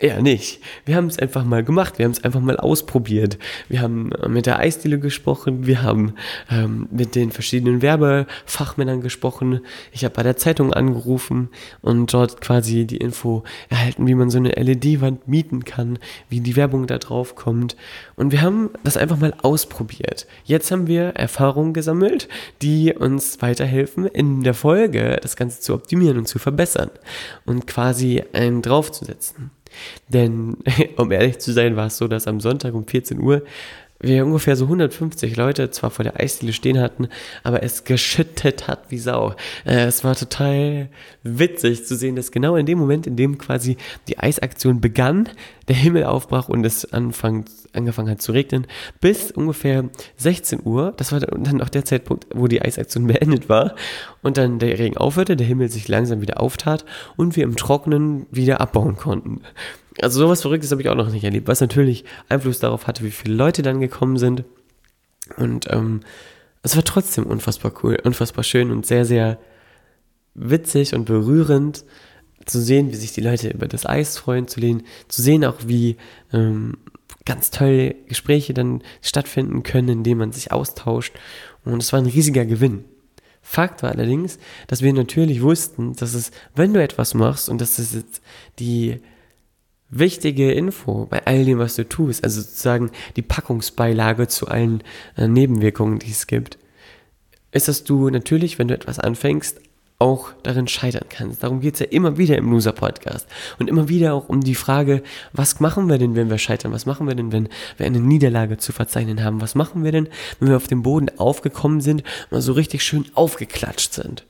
Eher 0.00 0.22
nicht. 0.22 0.60
Wir 0.84 0.94
haben 0.94 1.08
es 1.08 1.18
einfach 1.18 1.44
mal 1.44 1.64
gemacht, 1.64 1.98
wir 1.98 2.04
haben 2.04 2.12
es 2.12 2.22
einfach 2.22 2.40
mal 2.40 2.56
ausprobiert. 2.56 3.36
Wir 3.68 3.80
haben 3.80 4.12
äh, 4.12 4.28
mit 4.28 4.46
der 4.46 4.60
Eisdiele 4.60 5.00
gesprochen, 5.00 5.66
wir 5.66 5.82
haben 5.82 6.14
ähm, 6.52 6.86
mit 6.92 7.16
den 7.16 7.32
verschiedenen 7.32 7.82
Werbefachmännern 7.82 9.00
gesprochen. 9.00 9.58
Ich 9.90 10.04
habe 10.04 10.14
bei 10.14 10.22
der 10.22 10.36
Zeitung 10.36 10.72
angerufen 10.72 11.48
und 11.80 12.14
dort 12.14 12.40
quasi 12.40 12.86
die 12.86 12.98
Info 12.98 13.42
erhalten, 13.70 14.06
wie 14.06 14.14
man 14.14 14.30
so 14.30 14.38
eine 14.38 14.50
LED-Wand 14.50 15.26
mieten 15.26 15.64
kann, 15.64 15.98
wie 16.28 16.38
die 16.38 16.54
Werbung 16.54 16.86
da 16.86 16.98
drauf 16.98 17.34
kommt. 17.34 17.74
Und 18.14 18.30
wir 18.30 18.40
haben 18.40 18.70
das 18.84 18.96
einfach 18.96 19.18
mal 19.18 19.34
ausprobiert. 19.42 20.28
Jetzt 20.44 20.70
haben 20.70 20.86
wir 20.86 21.08
Erfahrungen 21.16 21.72
gesammelt, 21.72 22.28
die 22.62 22.92
uns 22.92 23.42
weiterhelfen, 23.42 24.06
in 24.06 24.44
der 24.44 24.54
Folge 24.54 25.18
das 25.20 25.34
Ganze 25.34 25.58
zu 25.58 25.74
optimieren 25.74 26.18
und 26.18 26.28
zu 26.28 26.38
verbessern 26.38 26.90
und 27.46 27.66
quasi 27.66 28.22
einen 28.32 28.62
draufzusetzen. 28.62 29.50
Denn, 30.08 30.56
um 30.96 31.10
ehrlich 31.12 31.38
zu 31.38 31.52
sein, 31.52 31.76
war 31.76 31.86
es 31.86 31.96
so, 31.98 32.08
dass 32.08 32.26
am 32.26 32.40
Sonntag 32.40 32.74
um 32.74 32.86
14 32.86 33.20
Uhr 33.20 33.42
wir 34.00 34.24
ungefähr 34.24 34.54
so 34.54 34.66
150 34.66 35.36
Leute 35.36 35.70
zwar 35.70 35.90
vor 35.90 36.04
der 36.04 36.20
Eisdiele 36.20 36.52
stehen 36.52 36.78
hatten, 36.78 37.08
aber 37.42 37.62
es 37.62 37.84
geschüttet 37.84 38.68
hat 38.68 38.90
wie 38.90 38.98
Sau. 38.98 39.34
Äh, 39.64 39.86
es 39.86 40.04
war 40.04 40.14
total 40.14 40.88
witzig 41.22 41.84
zu 41.84 41.96
sehen, 41.96 42.14
dass 42.14 42.30
genau 42.30 42.56
in 42.56 42.66
dem 42.66 42.78
Moment, 42.78 43.06
in 43.06 43.16
dem 43.16 43.38
quasi 43.38 43.76
die 44.06 44.18
Eisaktion 44.18 44.80
begann, 44.80 45.28
der 45.66 45.76
Himmel 45.76 46.04
aufbrach 46.04 46.48
und 46.48 46.64
es 46.64 46.92
anfang, 46.92 47.44
angefangen 47.72 48.10
hat 48.10 48.22
zu 48.22 48.32
regnen, 48.32 48.66
bis 49.00 49.30
ungefähr 49.32 49.84
16 50.16 50.60
Uhr, 50.64 50.92
das 50.96 51.10
war 51.12 51.20
dann 51.20 51.60
auch 51.60 51.68
der 51.68 51.84
Zeitpunkt, 51.84 52.26
wo 52.34 52.46
die 52.46 52.62
Eisaktion 52.62 53.06
beendet 53.08 53.48
war, 53.48 53.74
und 54.22 54.36
dann 54.36 54.58
der 54.58 54.78
Regen 54.78 54.96
aufhörte, 54.96 55.36
der 55.36 55.46
Himmel 55.46 55.68
sich 55.70 55.88
langsam 55.88 56.20
wieder 56.20 56.40
auftat 56.40 56.84
und 57.16 57.36
wir 57.36 57.44
im 57.44 57.56
Trockenen 57.56 58.26
wieder 58.30 58.60
abbauen 58.60 58.96
konnten. 58.96 59.42
Also 60.00 60.20
sowas 60.20 60.42
Verrücktes 60.42 60.70
habe 60.70 60.82
ich 60.82 60.88
auch 60.88 60.94
noch 60.94 61.10
nicht 61.10 61.24
erlebt, 61.24 61.48
was 61.48 61.60
natürlich 61.60 62.04
Einfluss 62.28 62.60
darauf 62.60 62.86
hatte, 62.86 63.04
wie 63.04 63.10
viele 63.10 63.34
Leute 63.34 63.62
dann 63.62 63.80
gekommen 63.80 64.16
sind. 64.16 64.44
Und 65.36 65.66
ähm, 65.70 66.00
es 66.62 66.76
war 66.76 66.84
trotzdem 66.84 67.26
unfassbar 67.26 67.72
cool, 67.82 67.98
unfassbar 68.02 68.44
schön 68.44 68.70
und 68.70 68.86
sehr, 68.86 69.04
sehr 69.04 69.38
witzig 70.34 70.94
und 70.94 71.04
berührend 71.04 71.84
zu 72.46 72.60
sehen, 72.60 72.92
wie 72.92 72.96
sich 72.96 73.12
die 73.12 73.20
Leute 73.20 73.50
über 73.50 73.68
das 73.68 73.86
Eis 73.86 74.18
freuen, 74.18 74.48
zu, 74.48 74.60
lehnen, 74.60 74.84
zu 75.08 75.22
sehen 75.22 75.44
auch, 75.44 75.56
wie 75.66 75.96
ähm, 76.32 76.76
ganz 77.24 77.50
tolle 77.50 77.94
Gespräche 78.06 78.54
dann 78.54 78.82
stattfinden 79.02 79.62
können, 79.62 79.88
indem 79.88 80.18
man 80.18 80.32
sich 80.32 80.52
austauscht. 80.52 81.14
Und 81.64 81.82
es 81.82 81.92
war 81.92 82.00
ein 82.00 82.06
riesiger 82.06 82.46
Gewinn. 82.46 82.84
Fakt 83.42 83.82
war 83.82 83.90
allerdings, 83.90 84.38
dass 84.66 84.82
wir 84.82 84.92
natürlich 84.92 85.42
wussten, 85.42 85.94
dass 85.94 86.14
es, 86.14 86.30
wenn 86.54 86.74
du 86.74 86.82
etwas 86.82 87.14
machst 87.14 87.48
und 87.48 87.60
das 87.60 87.78
ist 87.78 87.94
jetzt 87.94 88.22
die 88.58 89.00
wichtige 89.90 90.52
Info 90.52 91.06
bei 91.06 91.26
all 91.26 91.44
dem, 91.44 91.58
was 91.58 91.76
du 91.76 91.88
tust, 91.88 92.24
also 92.24 92.40
sozusagen 92.40 92.90
die 93.16 93.22
Packungsbeilage 93.22 94.28
zu 94.28 94.48
allen 94.48 94.82
äh, 95.16 95.28
Nebenwirkungen, 95.28 95.98
die 95.98 96.10
es 96.10 96.26
gibt, 96.26 96.58
ist, 97.52 97.68
dass 97.68 97.84
du 97.84 98.10
natürlich, 98.10 98.58
wenn 98.58 98.68
du 98.68 98.74
etwas 98.74 98.98
anfängst, 98.98 99.60
auch 100.00 100.30
darin 100.44 100.68
scheitern 100.68 101.06
kannst. 101.08 101.42
Darum 101.42 101.60
geht 101.60 101.74
es 101.74 101.80
ja 101.80 101.86
immer 101.86 102.18
wieder 102.18 102.36
im 102.36 102.52
Loser-Podcast. 102.52 103.26
Und 103.58 103.68
immer 103.68 103.88
wieder 103.88 104.14
auch 104.14 104.28
um 104.28 104.42
die 104.42 104.54
Frage, 104.54 105.02
was 105.32 105.58
machen 105.58 105.88
wir 105.88 105.98
denn, 105.98 106.14
wenn 106.14 106.30
wir 106.30 106.38
scheitern? 106.38 106.72
Was 106.72 106.86
machen 106.86 107.08
wir 107.08 107.16
denn, 107.16 107.32
wenn 107.32 107.48
wir 107.76 107.86
eine 107.86 107.98
Niederlage 107.98 108.58
zu 108.58 108.70
verzeichnen 108.72 109.24
haben? 109.24 109.40
Was 109.40 109.56
machen 109.56 109.82
wir 109.82 109.90
denn, 109.90 110.08
wenn 110.38 110.50
wir 110.50 110.56
auf 110.56 110.68
dem 110.68 110.82
Boden 110.82 111.08
aufgekommen 111.18 111.80
sind 111.80 112.04
und 112.30 112.42
so 112.42 112.52
richtig 112.52 112.84
schön 112.84 113.06
aufgeklatscht 113.14 113.92
sind? 113.92 114.24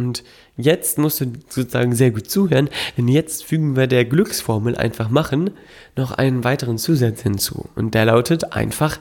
Und 0.00 0.24
jetzt 0.56 0.96
musst 0.96 1.20
du 1.20 1.26
sozusagen 1.50 1.94
sehr 1.94 2.10
gut 2.10 2.30
zuhören, 2.30 2.70
denn 2.96 3.06
jetzt 3.06 3.44
fügen 3.44 3.76
wir 3.76 3.86
der 3.86 4.06
Glücksformel 4.06 4.74
einfach 4.74 5.10
machen 5.10 5.50
noch 5.94 6.12
einen 6.12 6.42
weiteren 6.42 6.78
Zusatz 6.78 7.20
hinzu. 7.20 7.68
Und 7.74 7.92
der 7.92 8.06
lautet 8.06 8.54
einfach 8.54 8.98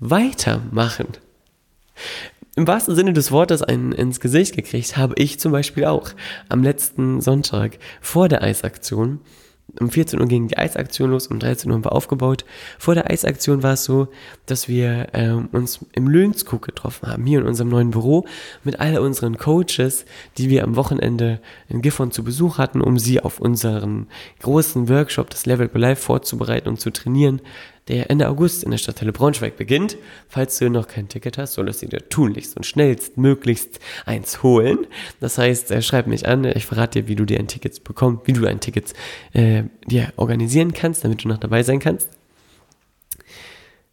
weitermachen. 0.00 1.06
Im 2.56 2.66
wahrsten 2.66 2.96
Sinne 2.96 3.12
des 3.12 3.30
Wortes 3.30 3.62
einen 3.62 3.92
ins 3.92 4.18
Gesicht 4.18 4.56
gekriegt 4.56 4.96
habe 4.96 5.14
ich 5.16 5.38
zum 5.38 5.52
Beispiel 5.52 5.84
auch 5.84 6.10
am 6.48 6.64
letzten 6.64 7.20
Sonntag 7.20 7.78
vor 8.00 8.28
der 8.28 8.42
Eisaktion 8.42 9.20
um 9.80 9.90
14 9.90 10.20
Uhr 10.20 10.26
ging 10.26 10.48
die 10.48 10.58
Eisaktion 10.58 11.10
los, 11.10 11.26
um 11.26 11.38
13 11.38 11.70
Uhr 11.70 11.76
haben 11.76 11.84
wir 11.84 11.92
aufgebaut. 11.92 12.44
Vor 12.78 12.94
der 12.94 13.10
Eisaktion 13.10 13.62
war 13.62 13.72
es 13.74 13.84
so, 13.84 14.08
dass 14.46 14.68
wir 14.68 15.08
ähm, 15.14 15.48
uns 15.52 15.80
im 15.92 16.08
Löhnskug 16.08 16.62
getroffen 16.62 17.08
haben, 17.08 17.24
hier 17.24 17.40
in 17.40 17.46
unserem 17.46 17.70
neuen 17.70 17.90
Büro, 17.90 18.26
mit 18.64 18.80
all 18.80 18.98
unseren 18.98 19.38
Coaches, 19.38 20.04
die 20.36 20.50
wir 20.50 20.64
am 20.64 20.76
Wochenende 20.76 21.40
in 21.68 21.80
Gifhorn 21.80 22.10
zu 22.10 22.22
Besuch 22.22 22.58
hatten, 22.58 22.80
um 22.80 22.98
sie 22.98 23.20
auf 23.20 23.40
unseren 23.40 24.08
großen 24.40 24.88
Workshop, 24.88 25.30
das 25.30 25.46
Level 25.46 25.66
Up 25.66 25.76
Life, 25.76 26.02
vorzubereiten 26.02 26.68
und 26.68 26.80
zu 26.80 26.90
trainieren, 26.90 27.40
der 27.88 28.10
Ende 28.10 28.28
August 28.28 28.62
in 28.64 28.70
der 28.70 28.78
Stadtteile 28.78 29.12
Braunschweig 29.12 29.56
beginnt. 29.56 29.96
Falls 30.28 30.58
du 30.58 30.70
noch 30.70 30.88
kein 30.88 31.08
Ticket 31.08 31.38
hast, 31.38 31.54
solltest 31.54 31.82
du 31.82 31.86
dir 31.86 32.08
tunlichst 32.08 32.56
und 32.56 32.64
schnellstmöglichst 32.64 33.80
eins 34.06 34.42
holen. 34.42 34.86
Das 35.20 35.38
heißt, 35.38 35.70
äh, 35.70 35.82
schreib 35.82 36.06
mich 36.06 36.26
an, 36.26 36.44
ich 36.44 36.66
verrate 36.66 37.02
dir, 37.02 37.08
wie 37.08 37.16
du 37.16 37.24
dir 37.24 37.38
ein 37.38 37.48
Ticket 37.48 37.82
bekommst, 37.84 38.26
wie 38.26 38.32
du 38.32 38.46
ein 38.46 38.60
Ticket 38.60 38.92
äh, 39.32 39.64
dir 39.86 40.12
organisieren 40.16 40.72
kannst, 40.72 41.04
damit 41.04 41.24
du 41.24 41.28
noch 41.28 41.38
dabei 41.38 41.62
sein 41.62 41.80
kannst. 41.80 42.08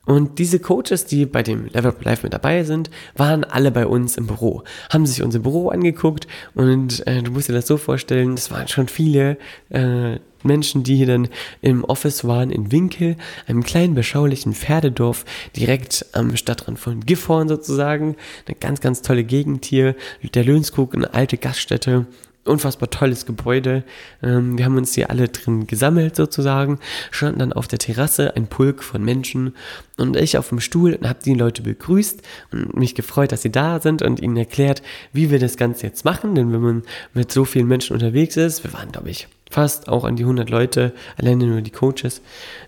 Und 0.10 0.39
diese 0.39 0.60
Coaches, 0.60 1.05
die 1.05 1.27
bei 1.27 1.43
dem 1.43 1.67
Level 1.67 1.91
Up 1.91 2.03
Live 2.03 2.24
mit 2.24 2.34
dabei 2.34 2.63
sind, 2.63 2.89
waren 3.15 3.43
alle 3.43 3.69
bei 3.69 3.86
uns 3.86 4.17
im 4.17 4.25
Büro, 4.25 4.63
haben 4.91 5.05
sich 5.05 5.22
unser 5.22 5.38
Büro 5.38 5.69
angeguckt 5.69 6.27
und 6.55 7.05
äh, 7.05 7.22
du 7.22 7.29
musst 7.29 7.48
dir 7.48 7.53
das 7.53 7.67
so 7.67 7.77
vorstellen, 7.77 8.34
es 8.34 8.50
waren 8.50 8.67
schon 8.67 8.88
viele 8.88 9.38
äh, 9.69 10.17
Menschen, 10.43 10.84
die 10.84 10.96
hier 10.96 11.08
dann 11.08 11.27
im 11.62 11.84
Office 11.84 12.25
waren 12.25 12.51
in 12.51 12.72
Winkel, 12.72 13.15
einem 13.48 13.63
kleinen 13.63 13.96
beschaulichen 13.96 14.53
Pferdedorf 14.53 15.25
direkt 15.55 16.05
am 16.13 16.36
Stadtrand 16.36 16.79
von 16.79 17.01
Gifhorn 17.01 17.48
sozusagen. 17.48 18.15
Eine 18.48 18.55
ganz, 18.60 18.81
ganz 18.81 19.01
tolle 19.01 19.24
Gegend 19.24 19.65
hier. 19.65 19.96
Der 20.34 20.43
Löhnskog, 20.43 20.96
eine 20.96 21.13
alte 21.13 21.38
Gaststätte 21.38 22.05
unfassbar 22.46 22.89
tolles 22.89 23.25
Gebäude. 23.25 23.84
Ähm, 24.22 24.58
wir 24.58 24.65
haben 24.65 24.77
uns 24.77 24.93
hier 24.93 25.10
alle 25.10 25.27
drin 25.27 25.67
gesammelt 25.67 26.15
sozusagen, 26.15 26.79
standen 27.12 27.39
dann 27.39 27.53
auf 27.53 27.67
der 27.67 27.79
Terrasse, 27.79 28.36
ein 28.36 28.48
Pulk 28.48 28.84
von 28.84 29.03
Menschen 29.03 29.55
und 29.98 30.15
ich 30.17 30.38
auf 30.38 30.50
dem 30.50 30.60
Stuhl 30.60 30.93
und 30.96 31.08
habe 31.08 31.19
die 31.24 31.34
Leute 31.34 31.62
begrüßt 31.62 32.22
und 32.51 32.75
mich 32.75 32.96
gefreut, 32.96 33.31
dass 33.31 33.43
sie 33.43 33.51
da 33.51 33.79
sind 33.79 34.01
und 34.01 34.19
ihnen 34.19 34.38
erklärt, 34.38 34.81
wie 35.13 35.31
wir 35.31 35.39
das 35.39 35.58
Ganze 35.58 35.88
jetzt 35.88 36.05
machen, 36.05 36.36
denn 36.36 36.51
wenn 36.51 36.62
man 36.62 36.84
mit 37.13 37.31
so 37.31 37.46
vielen 37.46 37.67
Menschen 37.67 37.93
unterwegs 37.93 38.36
ist, 38.36 38.63
wir 38.63 38.74
waren 38.74 38.91
glaube 38.91 39.10
ich 39.10 39.27
fast 39.49 39.89
auch 39.89 40.03
an 40.05 40.15
die 40.15 40.23
100 40.23 40.49
Leute, 40.49 40.93
alleine 41.17 41.45
nur 41.45 41.61
die 41.61 41.71
Coaches, 41.71 42.21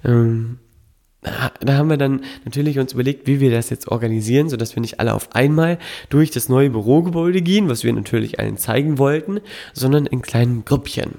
ähm, 0.03 0.59
da 1.21 1.73
haben 1.73 1.89
wir 1.89 1.97
dann 1.97 2.23
natürlich 2.45 2.79
uns 2.79 2.93
überlegt, 2.93 3.27
wie 3.27 3.39
wir 3.39 3.51
das 3.51 3.69
jetzt 3.69 3.89
organisieren, 3.89 4.49
sodass 4.49 4.75
wir 4.75 4.81
nicht 4.81 4.99
alle 4.99 5.13
auf 5.13 5.35
einmal 5.35 5.77
durch 6.09 6.31
das 6.31 6.49
neue 6.49 6.71
Bürogebäude 6.71 7.43
gehen, 7.43 7.69
was 7.69 7.83
wir 7.83 7.93
natürlich 7.93 8.39
allen 8.39 8.57
zeigen 8.57 8.97
wollten, 8.97 9.39
sondern 9.73 10.07
in 10.07 10.23
kleinen 10.23 10.65
Grüppchen. 10.65 11.15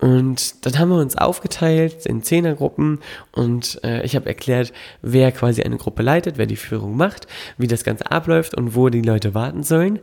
Und 0.00 0.64
dann 0.64 0.78
haben 0.78 0.90
wir 0.90 1.00
uns 1.00 1.16
aufgeteilt 1.16 2.06
in 2.06 2.22
Zehnergruppen 2.22 3.00
und 3.32 3.80
äh, 3.82 4.04
ich 4.04 4.14
habe 4.14 4.26
erklärt, 4.26 4.72
wer 5.02 5.32
quasi 5.32 5.62
eine 5.62 5.76
Gruppe 5.76 6.02
leitet, 6.02 6.38
wer 6.38 6.46
die 6.46 6.56
Führung 6.56 6.96
macht, 6.96 7.26
wie 7.56 7.66
das 7.66 7.82
Ganze 7.82 8.10
abläuft 8.10 8.54
und 8.54 8.76
wo 8.76 8.90
die 8.90 9.02
Leute 9.02 9.34
warten 9.34 9.64
sollen 9.64 9.98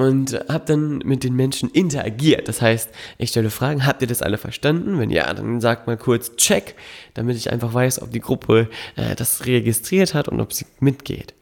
und 0.00 0.32
habe 0.48 0.64
dann 0.66 0.98
mit 0.98 1.24
den 1.24 1.34
Menschen 1.34 1.70
interagiert. 1.70 2.48
Das 2.48 2.62
heißt, 2.62 2.90
ich 3.18 3.30
stelle 3.30 3.50
Fragen, 3.50 3.86
habt 3.86 4.00
ihr 4.02 4.08
das 4.08 4.22
alle 4.22 4.38
verstanden? 4.38 4.98
Wenn 4.98 5.10
ja, 5.10 5.32
dann 5.34 5.60
sagt 5.60 5.86
mal 5.86 5.96
kurz 5.96 6.36
Check, 6.36 6.74
damit 7.14 7.36
ich 7.36 7.52
einfach 7.52 7.74
weiß, 7.74 8.00
ob 8.02 8.10
die 8.10 8.20
Gruppe 8.20 8.68
äh, 8.96 9.14
das 9.14 9.46
registriert 9.46 10.14
hat 10.14 10.28
und 10.28 10.40
ob 10.40 10.52
sie 10.52 10.66
mitgeht. 10.80 11.34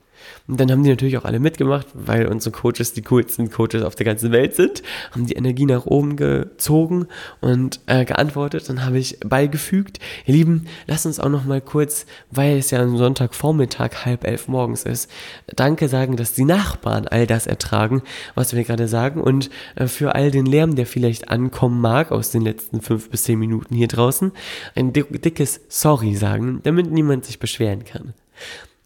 Und 0.49 0.59
dann 0.59 0.71
haben 0.71 0.83
die 0.83 0.89
natürlich 0.89 1.19
auch 1.19 1.27
alle 1.27 1.41
mitgemacht, 1.41 1.87
weil 1.93 2.27
unsere 2.27 2.57
Coaches 2.57 2.95
die 2.95 3.03
coolsten 3.03 3.51
Coaches 3.51 3.83
auf 3.83 3.95
der 3.95 4.07
ganzen 4.07 4.33
Welt 4.33 4.55
sind, 4.55 4.83
haben 5.13 5.27
die 5.27 5.35
Energie 5.35 5.67
nach 5.67 5.85
oben 5.85 6.17
gezogen 6.17 7.07
und 7.43 7.81
äh, 7.85 8.07
geantwortet. 8.07 8.67
Dann 8.69 8.85
habe 8.85 8.99
ich 8.99 9.21
beigefügt, 9.21 9.99
ihr 10.25 10.35
Lieben, 10.35 10.67
lasst 10.87 11.05
uns 11.05 11.21
auch 11.21 11.29
noch 11.29 11.45
mal 11.45 11.61
kurz, 11.61 12.07
weil 12.31 12.57
es 12.57 12.71
ja 12.71 12.81
am 12.81 12.97
Sonntagvormittag 12.97 14.07
halb 14.07 14.25
elf 14.25 14.49
morgens 14.49 14.85
ist, 14.85 15.11
Danke 15.55 15.89
sagen, 15.89 16.17
dass 16.17 16.33
die 16.33 16.47
Nachbarn 16.47 17.07
all 17.07 17.27
das 17.27 17.47
ertragen, 17.47 18.03
was 18.35 18.55
wir 18.55 18.65
gerade 18.65 18.89
sagen 18.89 19.21
und 19.21 19.51
äh, 19.77 19.87
für 19.87 20.15
all 20.15 20.31
den 20.31 20.47
Lärm, 20.47 20.77
der 20.77 20.87
vielleicht 20.87 21.29
ankommen 21.29 21.81
mag 21.81 22.11
aus 22.11 22.31
den 22.31 22.41
letzten 22.41 22.81
fünf 22.81 23.11
bis 23.11 23.25
zehn 23.25 23.39
Minuten 23.39 23.75
hier 23.75 23.89
draußen, 23.89 24.33
ein 24.75 24.95
dickes 24.95 25.61
Sorry 25.69 26.15
sagen, 26.15 26.61
damit 26.63 26.91
niemand 26.91 27.27
sich 27.27 27.39
beschweren 27.39 27.85
kann. 27.85 28.15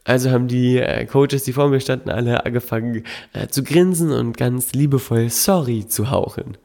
Also 0.04 0.30
haben 0.30 0.48
die 0.48 0.78
äh, 0.78 1.06
Coaches, 1.06 1.44
die 1.44 1.52
vor 1.52 1.68
mir 1.68 1.80
standen, 1.80 2.10
alle 2.10 2.44
angefangen 2.44 3.04
äh, 3.32 3.46
zu 3.48 3.62
grinsen 3.62 4.10
und 4.10 4.36
ganz 4.36 4.72
liebevoll 4.72 5.30
Sorry 5.30 5.86
zu 5.86 6.10
hauchen. 6.10 6.56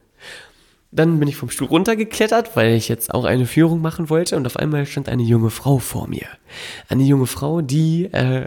Dann 0.90 1.18
bin 1.18 1.28
ich 1.28 1.36
vom 1.36 1.50
Stuhl 1.50 1.68
runtergeklettert, 1.68 2.56
weil 2.56 2.72
ich 2.74 2.88
jetzt 2.88 3.12
auch 3.14 3.24
eine 3.24 3.46
Führung 3.46 3.82
machen 3.82 4.08
wollte 4.08 4.36
und 4.36 4.46
auf 4.46 4.56
einmal 4.56 4.86
stand 4.86 5.08
eine 5.08 5.22
junge 5.22 5.50
Frau 5.50 5.78
vor 5.78 6.08
mir. 6.08 6.26
Eine 6.88 7.04
junge 7.04 7.26
Frau, 7.26 7.60
die 7.60 8.06
äh, 8.06 8.46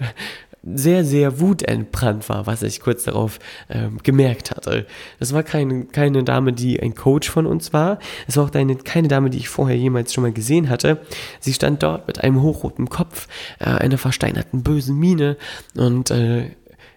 sehr, 0.64 1.04
sehr 1.04 1.40
wutentbrannt 1.40 2.30
war, 2.30 2.46
was 2.46 2.62
ich 2.62 2.82
kurz 2.82 3.04
darauf 3.04 3.40
ähm, 3.70 4.00
gemerkt 4.04 4.52
hatte. 4.52 4.86
Das 5.20 5.34
war 5.34 5.42
keine, 5.44 5.86
keine 5.86 6.24
Dame, 6.24 6.54
die 6.54 6.80
ein 6.80 6.94
Coach 6.94 7.30
von 7.30 7.48
uns 7.48 7.74
war. 7.74 7.98
Es 8.28 8.38
war 8.38 8.46
auch 8.46 8.52
eine, 8.54 8.76
keine 8.76 9.08
Dame, 9.08 9.32
die 9.32 9.40
ich 9.40 9.50
vorher 9.50 9.76
jemals 9.76 10.14
schon 10.14 10.24
mal 10.24 10.32
gesehen 10.32 10.70
hatte. 10.70 11.02
Sie 11.40 11.54
stand 11.54 11.82
dort 11.82 12.08
mit 12.08 12.24
einem 12.24 12.42
hochroten 12.42 12.90
Kopf, 12.90 13.28
äh, 13.60 13.66
einer 13.66 13.98
versteinerten 13.98 14.62
bösen 14.62 14.98
Miene 14.98 15.38
und 15.76 16.12
äh, 16.12 16.52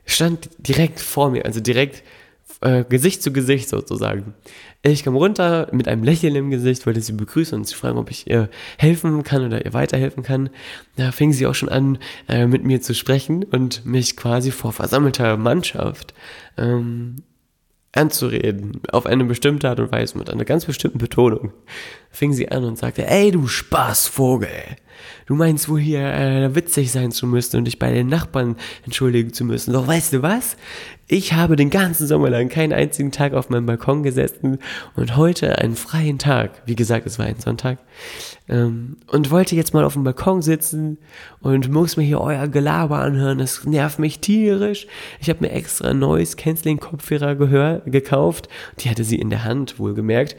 stand 0.04 0.50
direkt 0.58 1.00
vor 1.00 1.30
mir, 1.30 1.46
also 1.46 1.60
direkt 1.60 2.02
äh, 2.60 2.84
Gesicht 2.84 3.22
zu 3.22 3.32
Gesicht 3.32 3.68
sozusagen. 3.68 4.34
Ich 4.82 5.02
kam 5.02 5.16
runter 5.16 5.68
mit 5.72 5.88
einem 5.88 6.04
Lächeln 6.04 6.36
im 6.36 6.50
Gesicht, 6.50 6.86
wollte 6.86 7.00
sie 7.00 7.12
begrüßen 7.12 7.56
und 7.56 7.66
sie 7.66 7.74
fragen, 7.74 7.98
ob 7.98 8.10
ich 8.10 8.28
ihr 8.28 8.50
helfen 8.76 9.22
kann 9.22 9.44
oder 9.44 9.64
ihr 9.64 9.72
weiterhelfen 9.72 10.22
kann. 10.22 10.50
Da 10.96 11.10
fing 11.10 11.32
sie 11.32 11.46
auch 11.46 11.54
schon 11.54 11.70
an, 11.70 11.98
äh, 12.28 12.46
mit 12.46 12.64
mir 12.64 12.82
zu 12.82 12.94
sprechen 12.94 13.44
und 13.44 13.86
mich 13.86 14.16
quasi 14.16 14.50
vor 14.50 14.72
versammelter 14.72 15.36
Mannschaft 15.36 16.12
ähm, 16.58 17.22
anzureden, 17.94 18.80
auf 18.90 19.06
eine 19.06 19.24
bestimmte 19.24 19.68
Art 19.68 19.80
und 19.80 19.92
Weise, 19.92 20.18
mit 20.18 20.30
einer 20.30 20.44
ganz 20.44 20.64
bestimmten 20.64 20.98
Betonung. 20.98 21.52
Fing 22.10 22.32
sie 22.32 22.50
an 22.50 22.64
und 22.64 22.78
sagte, 22.78 23.06
ey 23.06 23.30
du 23.30 23.46
Spaßvogel, 23.46 24.48
du 25.26 25.34
meinst 25.34 25.68
wohl 25.68 25.80
hier 25.80 26.00
äh, 26.00 26.54
witzig 26.54 26.92
sein 26.92 27.10
zu 27.10 27.26
müssen 27.26 27.56
und 27.56 27.64
dich 27.64 27.78
bei 27.78 27.92
den 27.92 28.08
Nachbarn 28.08 28.56
entschuldigen 28.84 29.32
zu 29.32 29.44
müssen. 29.44 29.72
Doch 29.72 29.86
weißt 29.86 30.12
du 30.12 30.22
was? 30.22 30.56
Ich 31.06 31.34
habe 31.34 31.56
den 31.56 31.68
ganzen 31.68 32.06
Sommer 32.06 32.30
lang 32.30 32.48
keinen 32.48 32.72
einzigen 32.72 33.12
Tag 33.12 33.34
auf 33.34 33.50
meinem 33.50 33.66
Balkon 33.66 34.02
gesessen 34.02 34.58
und 34.96 35.16
heute 35.16 35.58
einen 35.58 35.76
freien 35.76 36.18
Tag. 36.18 36.62
Wie 36.64 36.76
gesagt, 36.76 37.06
es 37.06 37.18
war 37.18 37.26
ein 37.26 37.38
Sonntag. 37.38 37.78
Ähm, 38.48 38.96
und 39.08 39.30
wollte 39.30 39.54
jetzt 39.54 39.74
mal 39.74 39.84
auf 39.84 39.92
dem 39.92 40.04
Balkon 40.04 40.40
sitzen 40.40 40.96
und 41.40 41.70
muss 41.70 41.98
mir 41.98 42.04
hier 42.04 42.20
euer 42.20 42.48
Gelaber 42.48 43.00
anhören. 43.00 43.38
Das 43.38 43.64
nervt 43.64 43.98
mich 43.98 44.20
tierisch. 44.20 44.86
Ich 45.20 45.28
habe 45.28 45.40
mir 45.42 45.50
extra 45.50 45.88
ein 45.88 45.98
neues 45.98 46.38
Canceling-Kopfhörer 46.38 47.34
gekauft. 47.86 48.48
Die 48.80 48.90
hatte 48.90 49.04
sie 49.04 49.18
in 49.18 49.30
der 49.30 49.44
Hand, 49.44 49.78
wohlgemerkt 49.78 50.36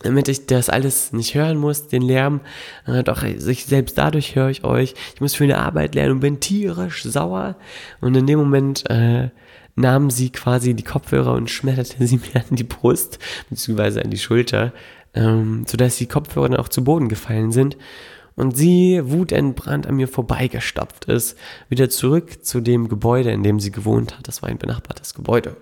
damit 0.00 0.28
ich 0.28 0.46
das 0.46 0.70
alles 0.70 1.12
nicht 1.12 1.34
hören 1.34 1.58
muss, 1.58 1.88
den 1.88 2.02
Lärm. 2.02 2.40
Äh, 2.86 3.02
doch 3.02 3.22
ich 3.22 3.64
selbst 3.64 3.98
dadurch 3.98 4.36
höre 4.36 4.50
ich 4.50 4.64
euch. 4.64 4.94
Ich 5.14 5.20
muss 5.20 5.34
für 5.34 5.44
eine 5.44 5.58
Arbeit 5.58 5.94
lernen 5.94 6.12
und 6.12 6.20
bin 6.20 6.40
tierisch 6.40 7.02
sauer. 7.02 7.56
Und 8.00 8.16
in 8.16 8.26
dem 8.26 8.38
Moment 8.38 8.88
äh, 8.90 9.30
nahm 9.74 10.10
sie 10.10 10.30
quasi 10.30 10.74
die 10.74 10.84
Kopfhörer 10.84 11.34
und 11.34 11.50
schmetterte 11.50 12.06
sie 12.06 12.16
mir 12.34 12.44
an 12.48 12.56
die 12.56 12.64
Brust, 12.64 13.18
beziehungsweise 13.50 14.02
an 14.02 14.10
die 14.10 14.18
Schulter, 14.18 14.72
ähm, 15.14 15.64
sodass 15.66 15.96
die 15.96 16.06
Kopfhörer 16.06 16.48
dann 16.48 16.60
auch 16.60 16.68
zu 16.68 16.84
Boden 16.84 17.08
gefallen 17.08 17.52
sind. 17.52 17.76
Und 18.36 18.56
sie, 18.56 19.00
wutentbrannt 19.02 19.88
an 19.88 19.96
mir 19.96 20.06
vorbeigestopft 20.06 21.06
ist, 21.06 21.36
wieder 21.68 21.90
zurück 21.90 22.44
zu 22.44 22.60
dem 22.60 22.88
Gebäude, 22.88 23.32
in 23.32 23.42
dem 23.42 23.58
sie 23.58 23.72
gewohnt 23.72 24.16
hat. 24.16 24.28
Das 24.28 24.42
war 24.42 24.48
ein 24.48 24.58
benachbartes 24.58 25.14
Gebäude 25.14 25.56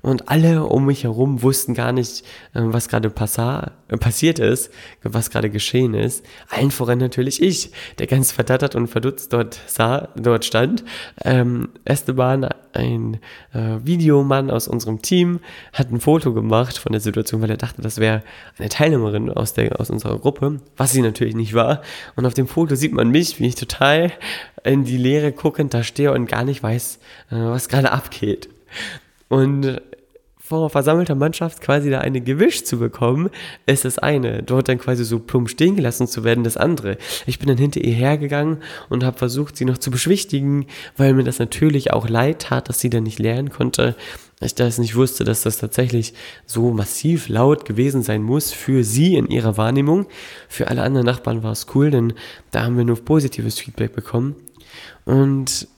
und 0.00 0.28
alle 0.28 0.64
um 0.64 0.86
mich 0.86 1.04
herum 1.04 1.42
wussten 1.42 1.74
gar 1.74 1.92
nicht, 1.92 2.24
äh, 2.54 2.60
was 2.62 2.88
gerade 2.88 3.08
äh, 3.08 3.96
passiert 3.96 4.38
ist, 4.38 4.70
was 5.02 5.30
gerade 5.30 5.50
geschehen 5.50 5.94
ist. 5.94 6.24
Allen 6.48 6.70
voran 6.70 6.98
natürlich 6.98 7.42
ich, 7.42 7.72
der 7.98 8.06
ganz 8.06 8.32
verdattert 8.32 8.74
und 8.74 8.88
verdutzt 8.88 9.32
dort 9.32 9.60
sah, 9.66 10.08
dort 10.16 10.44
stand. 10.44 10.84
Ähm, 11.24 11.70
Esteban, 11.84 12.48
ein 12.72 13.18
äh, 13.52 13.78
Videomann 13.82 14.50
aus 14.50 14.68
unserem 14.68 15.02
Team, 15.02 15.40
hat 15.72 15.90
ein 15.90 16.00
Foto 16.00 16.32
gemacht 16.32 16.78
von 16.78 16.92
der 16.92 17.00
Situation, 17.00 17.42
weil 17.42 17.50
er 17.50 17.56
dachte, 17.56 17.82
das 17.82 17.98
wäre 17.98 18.22
eine 18.58 18.68
Teilnehmerin 18.68 19.30
aus, 19.30 19.54
der, 19.54 19.80
aus 19.80 19.90
unserer 19.90 20.18
Gruppe, 20.18 20.60
was 20.76 20.92
sie 20.92 21.02
natürlich 21.02 21.34
nicht 21.34 21.54
war. 21.54 21.82
Und 22.14 22.26
auf 22.26 22.34
dem 22.34 22.46
Foto 22.46 22.74
sieht 22.74 22.92
man 22.92 23.10
mich, 23.10 23.40
wie 23.40 23.46
ich 23.46 23.56
total 23.56 24.12
in 24.64 24.84
die 24.84 24.96
Leere 24.96 25.32
guckend 25.32 25.74
da 25.74 25.82
stehe 25.82 26.12
und 26.12 26.26
gar 26.26 26.44
nicht 26.44 26.62
weiß, 26.62 26.98
äh, 27.30 27.36
was 27.36 27.68
gerade 27.68 27.90
abgeht. 27.90 28.48
Und 29.28 29.80
vor 30.48 30.70
versammelter 30.70 31.14
Mannschaft 31.14 31.60
quasi 31.60 31.90
da 31.90 31.98
eine 31.98 32.22
gewischt 32.22 32.66
zu 32.66 32.78
bekommen, 32.78 33.28
ist 33.66 33.84
das 33.84 33.98
eine. 33.98 34.42
Dort 34.42 34.68
dann 34.68 34.78
quasi 34.78 35.04
so 35.04 35.18
plump 35.18 35.50
stehen 35.50 35.76
gelassen 35.76 36.06
zu 36.06 36.24
werden, 36.24 36.42
das 36.42 36.56
andere. 36.56 36.96
Ich 37.26 37.38
bin 37.38 37.48
dann 37.48 37.58
hinter 37.58 37.82
ihr 37.82 37.92
hergegangen 37.92 38.62
und 38.88 39.04
habe 39.04 39.18
versucht, 39.18 39.58
sie 39.58 39.66
noch 39.66 39.76
zu 39.76 39.90
beschwichtigen, 39.90 40.66
weil 40.96 41.12
mir 41.12 41.24
das 41.24 41.38
natürlich 41.38 41.92
auch 41.92 42.08
leid 42.08 42.40
tat, 42.40 42.70
dass 42.70 42.80
sie 42.80 42.88
dann 42.88 43.02
nicht 43.02 43.18
lernen 43.18 43.50
konnte. 43.50 43.94
Ich 44.40 44.54
das 44.54 44.78
nicht 44.78 44.94
wusste, 44.94 45.24
dass 45.24 45.42
das 45.42 45.58
tatsächlich 45.58 46.14
so 46.46 46.70
massiv 46.70 47.28
laut 47.28 47.66
gewesen 47.66 48.02
sein 48.02 48.22
muss 48.22 48.50
für 48.52 48.84
sie 48.84 49.16
in 49.16 49.26
ihrer 49.26 49.58
Wahrnehmung. 49.58 50.06
Für 50.48 50.68
alle 50.68 50.82
anderen 50.82 51.06
Nachbarn 51.06 51.42
war 51.42 51.52
es 51.52 51.66
cool, 51.74 51.90
denn 51.90 52.14
da 52.52 52.62
haben 52.62 52.78
wir 52.78 52.84
nur 52.84 53.04
positives 53.04 53.58
Feedback 53.58 53.92
bekommen. 53.92 54.36
Und 55.04 55.68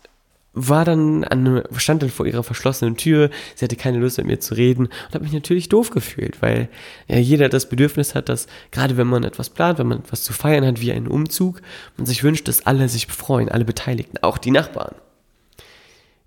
war 0.52 0.84
dann 0.84 1.22
an, 1.24 1.62
stand 1.76 2.02
dann 2.02 2.10
vor 2.10 2.26
ihrer 2.26 2.42
verschlossenen 2.42 2.96
Tür, 2.96 3.30
sie 3.54 3.64
hatte 3.64 3.76
keine 3.76 3.98
Lust 3.98 4.18
mit 4.18 4.26
mir 4.26 4.40
zu 4.40 4.54
reden 4.54 4.86
und 4.86 5.14
habe 5.14 5.24
mich 5.24 5.32
natürlich 5.32 5.68
doof 5.68 5.90
gefühlt, 5.90 6.42
weil 6.42 6.68
ja, 7.06 7.18
jeder 7.18 7.48
das 7.48 7.68
Bedürfnis 7.68 8.14
hat, 8.14 8.28
dass 8.28 8.46
gerade 8.72 8.96
wenn 8.96 9.06
man 9.06 9.22
etwas 9.24 9.50
plant, 9.50 9.78
wenn 9.78 9.86
man 9.86 10.00
etwas 10.00 10.24
zu 10.24 10.32
feiern 10.32 10.66
hat, 10.66 10.80
wie 10.80 10.92
einen 10.92 11.06
Umzug, 11.06 11.62
man 11.96 12.06
sich 12.06 12.24
wünscht, 12.24 12.48
dass 12.48 12.66
alle 12.66 12.88
sich 12.88 13.06
freuen, 13.06 13.48
alle 13.48 13.64
Beteiligten, 13.64 14.18
auch 14.22 14.38
die 14.38 14.50
Nachbarn. 14.50 14.94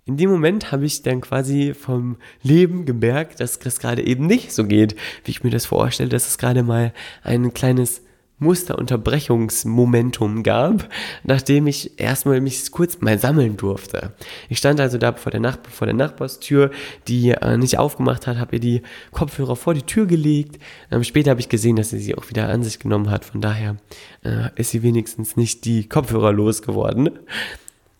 In 0.06 0.18
dem 0.18 0.30
Moment 0.30 0.70
habe 0.70 0.84
ich 0.84 1.02
dann 1.02 1.22
quasi 1.22 1.72
vom 1.72 2.16
Leben 2.42 2.84
gemerkt, 2.84 3.40
dass 3.40 3.58
das 3.58 3.78
gerade 3.78 4.06
eben 4.06 4.26
nicht 4.26 4.52
so 4.52 4.64
geht, 4.64 4.96
wie 5.24 5.30
ich 5.30 5.42
mir 5.42 5.50
das 5.50 5.64
vorstelle, 5.64 6.10
dass 6.10 6.28
es 6.28 6.36
gerade 6.36 6.62
mal 6.62 6.92
ein 7.22 7.54
kleines 7.54 8.02
Musterunterbrechungsmomentum 8.38 10.42
gab, 10.42 10.88
nachdem 11.22 11.66
ich 11.66 12.00
erstmal 12.00 12.40
mich 12.40 12.70
kurz 12.72 13.00
mal 13.00 13.18
sammeln 13.18 13.56
durfte. 13.56 14.12
Ich 14.48 14.58
stand 14.58 14.80
also 14.80 14.98
da 14.98 15.12
vor 15.12 15.30
der, 15.30 15.40
Nach 15.40 15.58
vor 15.70 15.86
der 15.86 15.94
Nachbarstür, 15.94 16.70
die 17.06 17.30
äh, 17.30 17.56
nicht 17.56 17.78
aufgemacht 17.78 18.26
hat, 18.26 18.38
habe 18.38 18.56
ihr 18.56 18.60
die 18.60 18.82
Kopfhörer 19.12 19.56
vor 19.56 19.74
die 19.74 19.82
Tür 19.82 20.06
gelegt. 20.06 20.60
Ähm, 20.90 21.04
später 21.04 21.30
habe 21.30 21.40
ich 21.40 21.48
gesehen, 21.48 21.76
dass 21.76 21.90
sie 21.90 22.00
sie 22.00 22.16
auch 22.16 22.28
wieder 22.28 22.48
an 22.48 22.64
sich 22.64 22.80
genommen 22.80 23.10
hat. 23.10 23.24
Von 23.24 23.40
daher 23.40 23.76
äh, 24.24 24.48
ist 24.56 24.70
sie 24.70 24.82
wenigstens 24.82 25.36
nicht 25.36 25.64
die 25.64 25.88
Kopfhörer 25.88 26.32
losgeworden. 26.32 27.10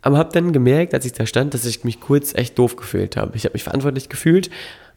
Aber 0.03 0.19
habe 0.19 0.33
dann 0.33 0.53
gemerkt, 0.53 0.93
als 0.93 1.07
ich 1.07 1.13
da 1.13 1.25
stand, 1.25 1.55
dass 1.55 1.65
ich 1.65 1.85
mich 1.85 1.99
kurz 1.99 2.35
echt 2.35 2.59
doof 2.59 2.77
gefühlt 2.77 3.17
habe. 3.17 3.37
Ich 3.37 3.45
habe 3.45 3.55
mich 3.55 3.65
verantwortlich 3.65 4.11
gefühlt, 4.11 4.51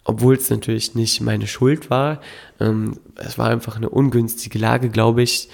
obwohl 0.08 0.36
es 0.36 0.50
natürlich 0.50 0.96
nicht 0.96 1.22
meine 1.22 1.48
Schuld 1.48 1.90
war. 1.90 2.22
Ähm, 2.60 2.98
es 3.16 3.38
war 3.38 3.50
einfach 3.50 3.76
eine 3.76 3.90
ungünstige 3.90 4.58
Lage, 4.58 4.90
glaube 4.90 5.22
ich, 5.22 5.50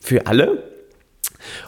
für 0.00 0.26
alle. 0.26 0.62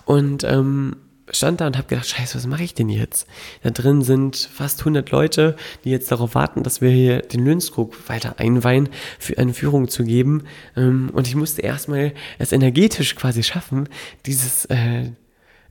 Und 0.04 0.44
ähm, 0.44 0.96
stand 1.30 1.62
da 1.62 1.66
und 1.66 1.78
habe 1.78 1.88
gedacht, 1.88 2.06
scheiße, 2.06 2.36
was 2.36 2.46
mache 2.46 2.62
ich 2.62 2.74
denn 2.74 2.90
jetzt? 2.90 3.26
Da 3.62 3.70
drin 3.70 4.02
sind 4.02 4.36
fast 4.36 4.80
100 4.80 5.10
Leute, 5.10 5.56
die 5.84 5.90
jetzt 5.90 6.12
darauf 6.12 6.34
warten, 6.34 6.62
dass 6.62 6.82
wir 6.82 6.90
hier 6.90 7.22
den 7.22 7.44
Lönskrug 7.44 8.08
weiter 8.08 8.38
einweihen, 8.38 8.90
für 9.18 9.38
eine 9.38 9.54
Führung 9.54 9.88
zu 9.88 10.04
geben. 10.04 10.44
Ähm, 10.76 11.10
und 11.14 11.26
ich 11.26 11.36
musste 11.36 11.62
erstmal 11.62 12.12
es 12.38 12.52
energetisch 12.52 13.16
quasi 13.16 13.42
schaffen, 13.44 13.88
dieses 14.26 14.66
äh, 14.66 15.10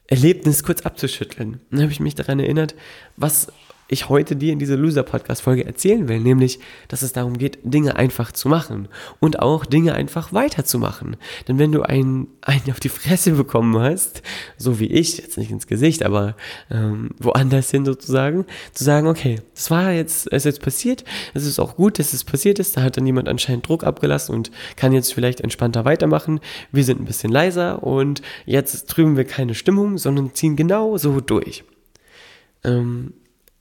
Erlebnis 0.07 0.63
kurz 0.63 0.81
abzuschütteln. 0.81 1.61
Dann 1.69 1.81
habe 1.81 1.91
ich 1.91 1.99
mich 1.99 2.15
daran 2.15 2.39
erinnert, 2.39 2.73
was 3.17 3.51
ich 3.87 4.09
heute 4.09 4.35
dir 4.35 4.51
in 4.51 4.59
dieser 4.59 4.77
Loser-Podcast-Folge 4.77 5.65
erzählen 5.65 6.07
will, 6.07 6.19
nämlich, 6.19 6.59
dass 6.87 7.03
es 7.03 7.13
darum 7.13 7.37
geht, 7.37 7.59
Dinge 7.63 7.95
einfach 7.95 8.31
zu 8.31 8.49
machen 8.49 8.87
und 9.19 9.39
auch 9.39 9.65
Dinge 9.65 9.93
einfach 9.93 10.33
weiterzumachen. 10.33 11.17
Denn 11.47 11.59
wenn 11.59 11.71
du 11.71 11.83
einen, 11.83 12.27
einen 12.41 12.71
auf 12.71 12.79
die 12.79 12.89
Fresse 12.89 13.31
bekommen 13.31 13.77
hast, 13.77 14.23
so 14.57 14.79
wie 14.79 14.87
ich, 14.87 15.17
jetzt 15.17 15.37
nicht 15.37 15.51
ins 15.51 15.67
Gesicht, 15.67 16.03
aber 16.03 16.35
ähm, 16.71 17.11
woanders 17.19 17.69
hin 17.69 17.85
sozusagen, 17.85 18.45
zu 18.73 18.83
sagen, 18.83 19.07
okay, 19.07 19.41
das 19.53 19.69
war 19.69 19.91
jetzt, 19.91 20.27
ist 20.27 20.45
jetzt 20.45 20.61
passiert, 20.61 21.03
es 21.35 21.45
ist 21.45 21.59
auch 21.59 21.75
gut, 21.75 21.99
dass 21.99 22.13
es 22.13 22.23
passiert 22.23 22.57
ist, 22.57 22.77
da 22.77 22.81
hat 22.81 22.97
dann 22.97 23.05
jemand 23.05 23.29
anscheinend 23.29 23.67
Druck 23.67 23.83
abgelassen 23.83 24.33
und 24.33 24.49
kann 24.77 24.93
jetzt 24.93 25.13
vielleicht 25.13 25.41
entspannter 25.41 25.85
weitermachen, 25.85 26.39
wir 26.71 26.83
sind 26.83 26.99
ein 27.01 27.05
bisschen 27.05 27.31
leiser 27.31 27.83
und 27.83 28.23
jetzt 28.45 28.89
trüben 28.89 29.15
wir 29.15 29.25
keine 29.25 29.53
Stimmung, 29.53 29.99
sondern 29.99 30.33
ziehen 30.33 30.55
genau 30.55 30.97
so 30.97 31.21
durch. 31.21 31.63
Ähm, 32.63 33.13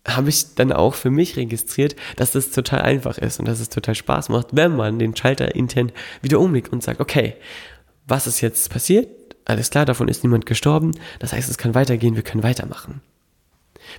habe 0.07 0.29
ich 0.29 0.55
dann 0.55 0.73
auch 0.73 0.95
für 0.95 1.11
mich 1.11 1.37
registriert, 1.37 1.97
dass 2.17 2.33
das 2.33 2.51
total 2.51 2.83
einfach 2.83 3.19
ist 3.19 3.39
und 3.39 3.47
dass 3.49 3.61
es 3.61 3.69
total 3.69 3.95
Spaß 3.95 4.29
macht, 4.29 4.49
wenn 4.53 4.77
man 4.77 4.99
den 4.99 5.17
Schalter 5.17 5.55
intern 5.55 5.93
wieder 6.21 6.41
umlegt 6.41 6.73
und 6.73 6.83
sagt, 6.83 7.01
okay, 7.01 7.35
was 8.07 8.27
ist 8.27 8.41
jetzt 8.41 8.71
passiert? 8.71 9.09
Alles 9.47 9.71
klar, 9.71 9.85
davon 9.85 10.09
ist 10.09 10.23
niemand 10.23 10.47
gestorben. 10.47 10.93
Das 11.19 11.33
heißt, 11.33 11.51
es 11.51 11.59
kann 11.59 11.75
weitergehen, 11.75 12.17
wir 12.17 12.23
können 12.23 12.43
weitermachen. 12.43 13.01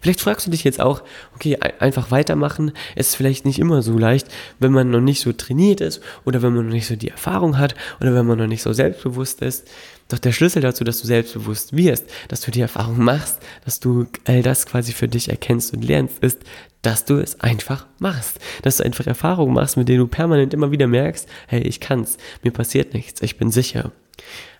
Vielleicht 0.01 0.21
fragst 0.21 0.47
du 0.47 0.51
dich 0.51 0.63
jetzt 0.63 0.79
auch, 0.79 1.01
okay, 1.35 1.57
einfach 1.79 2.11
weitermachen 2.11 2.71
ist 2.95 3.15
vielleicht 3.15 3.45
nicht 3.45 3.59
immer 3.59 3.81
so 3.81 3.97
leicht, 3.97 4.27
wenn 4.59 4.71
man 4.71 4.89
noch 4.89 5.01
nicht 5.01 5.21
so 5.21 5.33
trainiert 5.33 5.81
ist 5.81 6.01
oder 6.25 6.41
wenn 6.41 6.53
man 6.53 6.65
noch 6.65 6.73
nicht 6.73 6.87
so 6.87 6.95
die 6.95 7.09
Erfahrung 7.09 7.57
hat 7.57 7.75
oder 8.01 8.13
wenn 8.13 8.25
man 8.25 8.37
noch 8.37 8.47
nicht 8.47 8.61
so 8.61 8.73
selbstbewusst 8.73 9.41
ist. 9.41 9.67
Doch 10.07 10.19
der 10.19 10.33
Schlüssel 10.33 10.61
dazu, 10.61 10.83
dass 10.83 11.01
du 11.01 11.07
selbstbewusst 11.07 11.75
wirst, 11.75 12.05
dass 12.27 12.41
du 12.41 12.51
die 12.51 12.61
Erfahrung 12.61 13.03
machst, 13.03 13.39
dass 13.63 13.79
du 13.79 14.05
all 14.25 14.43
das 14.43 14.67
quasi 14.67 14.93
für 14.93 15.07
dich 15.07 15.29
erkennst 15.29 15.73
und 15.73 15.83
lernst, 15.83 16.19
ist, 16.19 16.39
dass 16.83 17.05
du 17.05 17.17
es 17.17 17.39
einfach 17.39 17.87
machst. 17.97 18.39
Dass 18.61 18.77
du 18.77 18.83
einfach 18.83 19.07
Erfahrungen 19.07 19.53
machst, 19.53 19.77
mit 19.77 19.89
denen 19.89 19.99
du 19.99 20.07
permanent 20.07 20.53
immer 20.53 20.71
wieder 20.71 20.87
merkst, 20.87 21.27
hey, 21.47 21.61
ich 21.61 21.79
kann's, 21.79 22.17
mir 22.43 22.51
passiert 22.51 22.93
nichts, 22.93 23.21
ich 23.23 23.37
bin 23.37 23.49
sicher. 23.49 23.91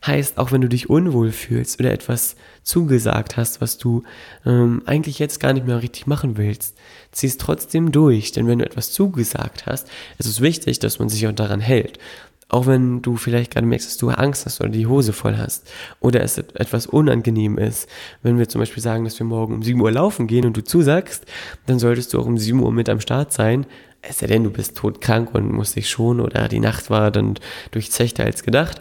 Heißt, 0.05 0.37
auch 0.37 0.51
wenn 0.51 0.61
du 0.61 0.69
dich 0.69 0.89
unwohl 0.89 1.31
fühlst 1.31 1.79
oder 1.79 1.91
etwas 1.91 2.35
zugesagt 2.63 3.37
hast, 3.37 3.61
was 3.61 3.77
du 3.77 4.03
ähm, 4.45 4.81
eigentlich 4.85 5.19
jetzt 5.19 5.39
gar 5.39 5.53
nicht 5.53 5.65
mehr 5.65 5.81
richtig 5.81 6.07
machen 6.07 6.37
willst, 6.37 6.75
zieh 7.11 7.27
es 7.27 7.37
trotzdem 7.37 7.91
durch. 7.91 8.31
Denn 8.31 8.47
wenn 8.47 8.59
du 8.59 8.65
etwas 8.65 8.91
zugesagt 8.91 9.65
hast, 9.65 9.87
ist 10.17 10.27
es 10.27 10.41
wichtig, 10.41 10.79
dass 10.79 10.99
man 10.99 11.09
sich 11.09 11.27
auch 11.27 11.31
daran 11.31 11.59
hält. 11.59 11.99
Auch 12.47 12.67
wenn 12.67 13.01
du 13.01 13.17
vielleicht 13.17 13.51
gerade 13.51 13.65
merkst, 13.65 13.87
dass 13.87 13.97
du 13.97 14.09
Angst 14.09 14.45
hast 14.45 14.61
oder 14.61 14.69
die 14.69 14.85
Hose 14.85 15.13
voll 15.13 15.37
hast 15.37 15.67
oder 15.99 16.21
es 16.21 16.37
etwas 16.37 16.85
unangenehm 16.85 17.57
ist. 17.57 17.89
Wenn 18.21 18.37
wir 18.37 18.47
zum 18.47 18.59
Beispiel 18.59 18.83
sagen, 18.83 19.03
dass 19.03 19.17
wir 19.17 19.25
morgen 19.25 19.55
um 19.55 19.63
7 19.63 19.81
Uhr 19.81 19.91
laufen 19.91 20.27
gehen 20.27 20.45
und 20.45 20.55
du 20.55 20.63
zusagst, 20.63 21.25
dann 21.65 21.79
solltest 21.79 22.13
du 22.13 22.19
auch 22.19 22.27
um 22.27 22.37
7 22.37 22.59
Uhr 22.59 22.71
mit 22.71 22.87
am 22.87 23.01
Start 23.01 23.33
sein. 23.33 23.65
Es 24.03 24.19
sei 24.19 24.27
denn, 24.27 24.43
du 24.43 24.51
bist 24.51 24.77
todkrank 24.77 25.33
und 25.33 25.51
musst 25.51 25.75
dich 25.75 25.89
schon 25.89 26.19
oder 26.19 26.47
die 26.47 26.59
Nacht 26.59 26.91
war 26.91 27.09
dann 27.09 27.33
durchzechter 27.71 28.23
als 28.23 28.43
gedacht. 28.43 28.79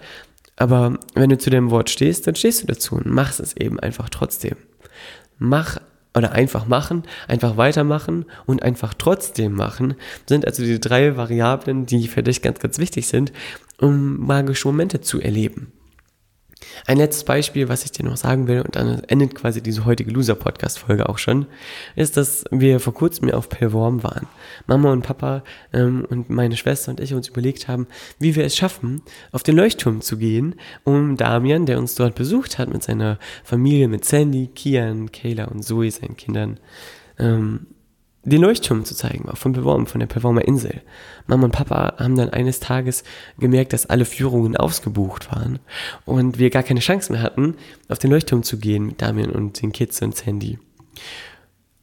Aber 0.56 0.98
wenn 1.14 1.30
du 1.30 1.38
zu 1.38 1.50
dem 1.50 1.70
Wort 1.70 1.90
stehst, 1.90 2.26
dann 2.26 2.36
stehst 2.36 2.62
du 2.62 2.66
dazu 2.66 2.96
und 2.96 3.06
machst 3.06 3.40
es 3.40 3.56
eben 3.56 3.80
einfach 3.80 4.08
trotzdem. 4.08 4.56
Mach 5.38 5.80
oder 6.16 6.32
einfach 6.32 6.66
machen, 6.66 7.02
einfach 7.26 7.56
weitermachen 7.56 8.26
und 8.46 8.62
einfach 8.62 8.94
trotzdem 8.94 9.52
machen, 9.52 9.94
sind 10.26 10.46
also 10.46 10.62
die 10.62 10.78
drei 10.78 11.16
Variablen, 11.16 11.86
die 11.86 12.06
für 12.06 12.22
dich 12.22 12.40
ganz, 12.40 12.60
ganz 12.60 12.78
wichtig 12.78 13.08
sind, 13.08 13.32
um 13.80 14.24
magische 14.24 14.68
Momente 14.68 15.00
zu 15.00 15.20
erleben. 15.20 15.72
Ein 16.86 16.98
letztes 16.98 17.24
Beispiel, 17.24 17.68
was 17.68 17.84
ich 17.84 17.92
dir 17.92 18.04
noch 18.04 18.16
sagen 18.16 18.46
will, 18.46 18.60
und 18.60 18.76
dann 18.76 19.02
endet 19.04 19.34
quasi 19.34 19.62
diese 19.62 19.84
heutige 19.84 20.10
Loser-Podcast-Folge 20.10 21.08
auch 21.08 21.18
schon, 21.18 21.46
ist, 21.96 22.16
dass 22.16 22.44
wir 22.50 22.80
vor 22.80 22.94
kurzem 22.94 23.30
auf 23.30 23.48
Pellworm 23.48 24.02
waren. 24.02 24.26
Mama 24.66 24.92
und 24.92 25.02
Papa 25.02 25.42
ähm, 25.72 26.06
und 26.08 26.30
meine 26.30 26.56
Schwester 26.56 26.90
und 26.90 27.00
ich 27.00 27.14
uns 27.14 27.28
überlegt 27.28 27.68
haben, 27.68 27.86
wie 28.18 28.34
wir 28.34 28.44
es 28.44 28.56
schaffen, 28.56 29.02
auf 29.32 29.42
den 29.42 29.56
Leuchtturm 29.56 30.00
zu 30.00 30.18
gehen, 30.18 30.54
um 30.84 31.16
Damian, 31.16 31.66
der 31.66 31.78
uns 31.78 31.94
dort 31.94 32.14
besucht 32.14 32.58
hat, 32.58 32.72
mit 32.72 32.82
seiner 32.82 33.18
Familie, 33.42 33.88
mit 33.88 34.04
Sandy, 34.04 34.48
Kian, 34.54 35.10
Kayla 35.12 35.44
und 35.44 35.62
Zoe, 35.62 35.90
seinen 35.90 36.16
Kindern, 36.16 36.60
ähm, 37.18 37.66
den 38.24 38.42
Leuchtturm 38.42 38.84
zu 38.84 38.94
zeigen 38.94 39.26
war, 39.26 39.36
von 39.36 39.52
Beworm, 39.52 39.86
von 39.86 40.00
der 40.00 40.06
Bewormer 40.06 40.44
Insel. 40.44 40.82
Mama 41.26 41.44
und 41.44 41.52
Papa 41.52 41.94
haben 41.98 42.16
dann 42.16 42.30
eines 42.30 42.60
Tages 42.60 43.04
gemerkt, 43.38 43.72
dass 43.72 43.86
alle 43.86 44.04
Führungen 44.04 44.56
ausgebucht 44.56 45.30
waren 45.32 45.58
und 46.04 46.38
wir 46.38 46.50
gar 46.50 46.62
keine 46.62 46.80
Chance 46.80 47.12
mehr 47.12 47.22
hatten, 47.22 47.56
auf 47.88 47.98
den 47.98 48.10
Leuchtturm 48.10 48.42
zu 48.42 48.58
gehen 48.58 48.86
mit 48.86 49.02
Damien 49.02 49.30
und 49.30 49.60
den 49.60 49.72
Kids 49.72 50.00
und 50.02 50.16
Sandy. 50.16 50.58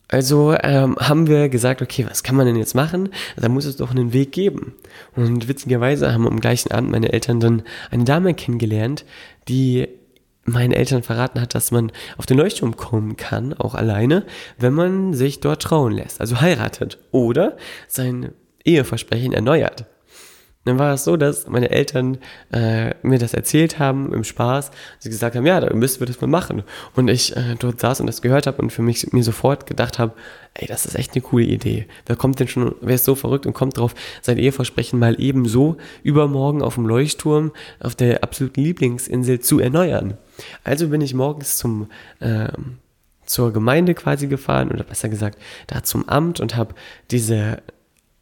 Also 0.08 0.54
ähm, 0.62 0.98
haben 1.00 1.28
wir 1.28 1.48
gesagt, 1.48 1.82
okay, 1.82 2.06
was 2.08 2.22
kann 2.22 2.36
man 2.36 2.46
denn 2.46 2.58
jetzt 2.58 2.76
machen? 2.76 3.10
Da 3.38 3.48
muss 3.48 3.64
es 3.64 3.78
doch 3.78 3.92
einen 3.92 4.12
Weg 4.12 4.34
geben. 4.34 4.74
Und 5.16 5.48
witzigerweise 5.48 6.12
haben 6.12 6.28
am 6.28 6.42
gleichen 6.42 6.72
Abend 6.72 6.92
meine 6.92 7.14
Eltern 7.14 7.40
dann 7.40 7.64
eine 7.92 8.04
Dame 8.04 8.34
kennengelernt, 8.34 9.06
die 9.48 9.88
meinen 10.46 10.74
Eltern 10.74 11.04
verraten 11.04 11.40
hat, 11.40 11.56
dass 11.56 11.72
man 11.72 11.92
auf 12.18 12.26
den 12.26 12.38
Leuchtturm 12.38 12.76
kommen 12.76 13.16
kann, 13.18 13.54
auch 13.54 13.76
alleine, 13.76 14.26
wenn 14.58 14.74
man 14.74 15.14
sich 15.14 15.40
dort 15.40 15.62
trauen 15.62 15.94
lässt, 15.94 16.20
also 16.20 16.42
heiratet 16.42 16.98
oder 17.12 17.58
sein 17.88 18.34
Eheversprechen 18.64 19.34
erneuert. 19.34 19.86
Dann 20.64 20.78
war 20.78 20.94
es 20.94 21.04
so, 21.04 21.18
dass 21.18 21.48
meine 21.48 21.72
Eltern 21.72 22.20
äh, 22.52 22.94
mir 23.02 23.18
das 23.18 23.34
erzählt 23.34 23.80
haben 23.80 24.14
im 24.14 24.24
Spaß. 24.24 24.70
Sie 25.00 25.10
gesagt 25.10 25.36
haben, 25.36 25.46
ja, 25.46 25.60
dann 25.60 25.78
müssen 25.80 26.00
wir 26.00 26.08
das 26.08 26.22
mal 26.22 26.28
machen. 26.28 26.64
Und 26.96 27.08
ich 27.08 27.36
äh, 27.36 27.56
dort 27.58 27.80
saß 27.80 28.00
und 28.00 28.08
das 28.08 28.22
gehört 28.22 28.46
habe 28.46 28.62
und 28.62 28.72
für 28.72 28.84
mich 28.84 29.12
mir 29.12 29.24
sofort 29.24 29.66
gedacht 29.66 29.98
habe, 29.98 30.14
ey, 30.54 30.68
das 30.68 30.86
ist 30.86 30.96
echt 30.96 31.14
eine 31.14 31.22
coole 31.22 31.46
Idee. 31.46 31.88
Wer 32.06 32.16
kommt 32.16 32.40
denn 32.40 32.48
schon, 32.48 32.76
wer 32.80 32.96
ist 32.96 33.06
so 33.06 33.16
verrückt 33.16 33.48
und 33.48 33.54
kommt 33.54 33.78
drauf, 33.78 33.96
sein 34.22 34.38
Eheversprechen 34.38 35.00
mal 35.00 35.20
eben 35.20 35.48
so 35.48 35.78
übermorgen 36.04 36.62
auf 36.62 36.76
dem 36.76 36.86
Leuchtturm 36.86 37.52
auf 37.80 37.96
der 37.96 38.24
absoluten 38.24 38.62
Lieblingsinsel 38.62 39.40
zu 39.40 39.60
erneuern. 39.60 40.18
Also 40.64 40.90
bin 40.90 41.02
ich 41.02 41.16
morgens 41.16 41.58
zum 41.58 41.88
äh, 42.20 42.50
zur 43.26 43.54
Gemeinde 43.54 43.94
quasi 43.94 44.28
gefahren 44.28 44.72
oder 44.72 44.84
besser 44.84 45.08
gesagt 45.08 45.40
da 45.68 45.84
zum 45.84 46.08
Amt 46.10 46.40
und 46.40 46.56
habe 46.58 46.76
diese 47.12 47.62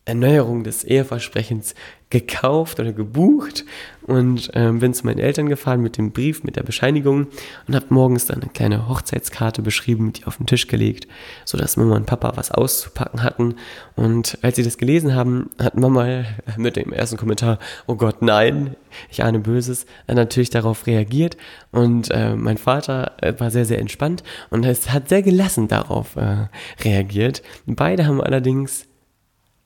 Erneuerung 0.10 0.64
des 0.64 0.84
Eheversprechens 0.84 1.76
gekauft 2.10 2.80
oder 2.80 2.92
gebucht 2.92 3.66
und 4.02 4.50
ähm, 4.56 4.80
bin 4.80 4.96
zu 4.96 5.06
meinen 5.06 5.20
Eltern 5.20 5.48
gefahren 5.48 5.82
mit 5.82 5.98
dem 5.98 6.12
Brief, 6.12 6.44
mit 6.44 6.56
der 6.56 6.64
Bescheinigung 6.64 7.28
und 7.68 7.76
habe 7.76 7.86
morgens 7.90 8.26
dann 8.26 8.42
eine 8.42 8.50
kleine 8.50 8.90
Hochzeitskarte 8.90 9.62
beschrieben, 9.62 10.12
die 10.14 10.26
auf 10.26 10.38
den 10.38 10.48
Tisch 10.48 10.68
gelegt, 10.68 11.08
sodass 11.46 11.78
Mama 11.78 11.96
und 11.96 12.08
Papa 12.08 12.32
was 12.36 12.52
auszupacken 12.52 13.22
hatten. 13.22 13.56
Und 13.96 14.40
als 14.42 14.56
sie 14.56 14.64
das 14.64 14.80
gelesen 14.80 15.14
haben, 15.14 15.52
hat 15.60 15.78
Mama 15.78 16.24
mit 16.58 16.76
dem 16.76 16.92
ersten 16.92 17.18
Kommentar, 17.18 17.60
oh 17.86 17.96
Gott, 17.96 18.24
nein, 18.24 18.76
ich 19.12 19.24
ahne 19.24 19.40
Böses, 19.40 19.86
natürlich 20.08 20.50
darauf 20.50 20.88
reagiert 20.88 21.38
und 21.72 22.10
äh, 22.10 22.34
mein 22.36 22.58
Vater 22.58 23.12
äh, 23.22 23.40
war 23.40 23.52
sehr, 23.52 23.66
sehr 23.66 23.78
entspannt 23.78 24.24
und 24.50 24.66
es 24.66 24.92
hat 24.92 25.10
sehr 25.10 25.22
gelassen 25.22 25.68
darauf 25.68 26.16
äh, 26.16 26.48
reagiert. 26.84 27.44
Beide 27.68 28.08
haben 28.08 28.20
allerdings 28.20 28.89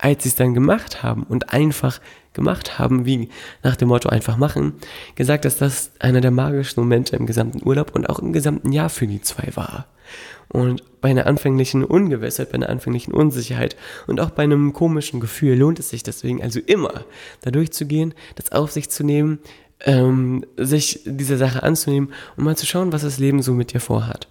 als 0.04 0.24
sie 0.24 0.30
es 0.30 0.36
dann 0.36 0.54
gemacht 0.54 1.02
haben 1.02 1.24
und 1.24 1.54
einfach 1.54 2.02
gemacht 2.34 2.78
haben, 2.78 3.06
wie 3.06 3.30
nach 3.63 3.78
dem 3.78 3.88
Motto 3.88 4.10
einfach 4.10 4.36
machen, 4.36 4.74
gesagt, 5.16 5.46
dass 5.46 5.58
das 5.58 5.92
einer 6.00 6.20
der 6.20 6.32
magischsten 6.32 6.84
Momente 6.84 7.16
im 7.16 7.26
gesamten 7.26 7.66
Urlaub 7.66 7.96
und 7.96 8.10
auch 8.10 8.20
im 8.20 8.34
gesamten 8.34 8.74
Jahr 8.74 8.89
für 8.89 9.08
die 9.08 9.22
zwei 9.22 9.56
war. 9.56 9.88
Und 10.50 10.84
bei 11.00 11.10
einer 11.10 11.26
anfänglichen 11.26 11.86
Ungewissheit, 11.86 12.50
bei 12.50 12.56
einer 12.56 12.68
anfänglichen 12.68 13.13
Unsicherheit 13.13 13.78
und 14.06 14.20
auch 14.20 14.32
bei 14.32 14.44
einem 14.44 14.74
komischen 14.74 15.22
Gefühl 15.22 15.58
lohnt 15.58 15.80
es 15.80 15.92
sich 15.92 16.04
deswegen 16.04 16.44
also 16.44 16.60
immer, 16.60 17.06
da 17.39 17.50
durchzugehen, 17.52 18.13
das 18.36 18.52
auf 18.52 18.74
sich 18.74 18.89
zu 18.89 19.06
nehmen, 19.06 19.39
ähm, 19.86 20.46
sich 20.58 21.00
dieser 21.06 21.38
Sache 21.38 21.63
anzunehmen 21.63 22.12
und 22.36 22.44
mal 22.44 22.58
zu 22.58 22.66
schauen, 22.66 22.92
was 22.92 23.04
das 23.04 23.20
Leben 23.20 23.42
so 23.42 23.54
mit 23.54 23.72
dir 23.72 23.80
vorhat. 23.80 24.28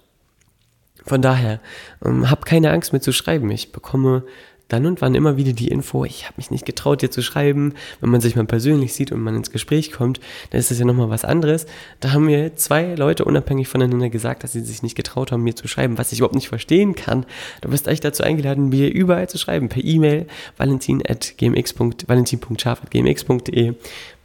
Von 1.05 1.23
daher, 1.23 1.61
ähm, 2.05 2.31
hab 2.31 2.45
keine 2.45 2.71
Angst 2.71 2.93
mehr 2.93 3.03
zu 3.03 3.13
schreiben. 3.13 3.51
Ich 3.51 3.73
bekomme 3.73 4.25
dann 4.69 4.87
und 4.87 5.01
wann 5.01 5.15
immer 5.15 5.37
wieder 5.37 5.53
die 5.53 5.69
Info, 5.69 6.05
ich 6.05 6.25
habe 6.25 6.35
mich 6.39 6.51
nicht 6.51 6.65
getraut, 6.65 7.03
dir 7.03 7.11
zu 7.11 7.23
schreiben. 7.23 7.75
Wenn 8.01 8.11
man 8.11 8.21
sich 8.21 8.37
mal 8.37 8.47
persönlich 8.47 8.95
sieht 8.95 9.13
und 9.13 9.21
man 9.21 9.37
ins 9.37 9.51
Gespräch 9.51 9.93
kommt, 9.93 10.21
dann 10.51 10.61
ist 10.61 10.71
das 10.71 10.79
ja 10.79 10.85
nochmal 10.85 11.11
was 11.11 11.25
anderes. 11.25 11.67
Da 12.01 12.13
haben 12.13 12.27
mir 12.27 12.57
zwei 12.57 12.95
Leute 12.95 13.25
unabhängig 13.25 13.69
voneinander 13.69 14.09
gesagt, 14.09 14.45
dass 14.45 14.53
sie 14.53 14.61
sich 14.61 14.83
nicht 14.83 14.95
getraut 14.95 15.31
haben, 15.31 15.43
mir 15.43 15.55
zu 15.55 15.69
schreiben, 15.69 15.99
was 15.99 16.13
ich 16.13 16.21
überhaupt 16.21 16.35
nicht 16.35 16.49
verstehen 16.49 16.95
kann. 16.95 17.27
Du 17.61 17.69
bist 17.69 17.87
echt 17.87 18.05
dazu 18.05 18.23
eingeladen, 18.23 18.71
mir 18.71 18.93
überall 18.93 19.29
zu 19.29 19.39
schreiben. 19.39 19.69
Per 19.69 19.85
E-Mail, 19.85 20.27
valentin.gmx. 20.57 21.75
valentin.scharf.gmx.de 21.79 23.75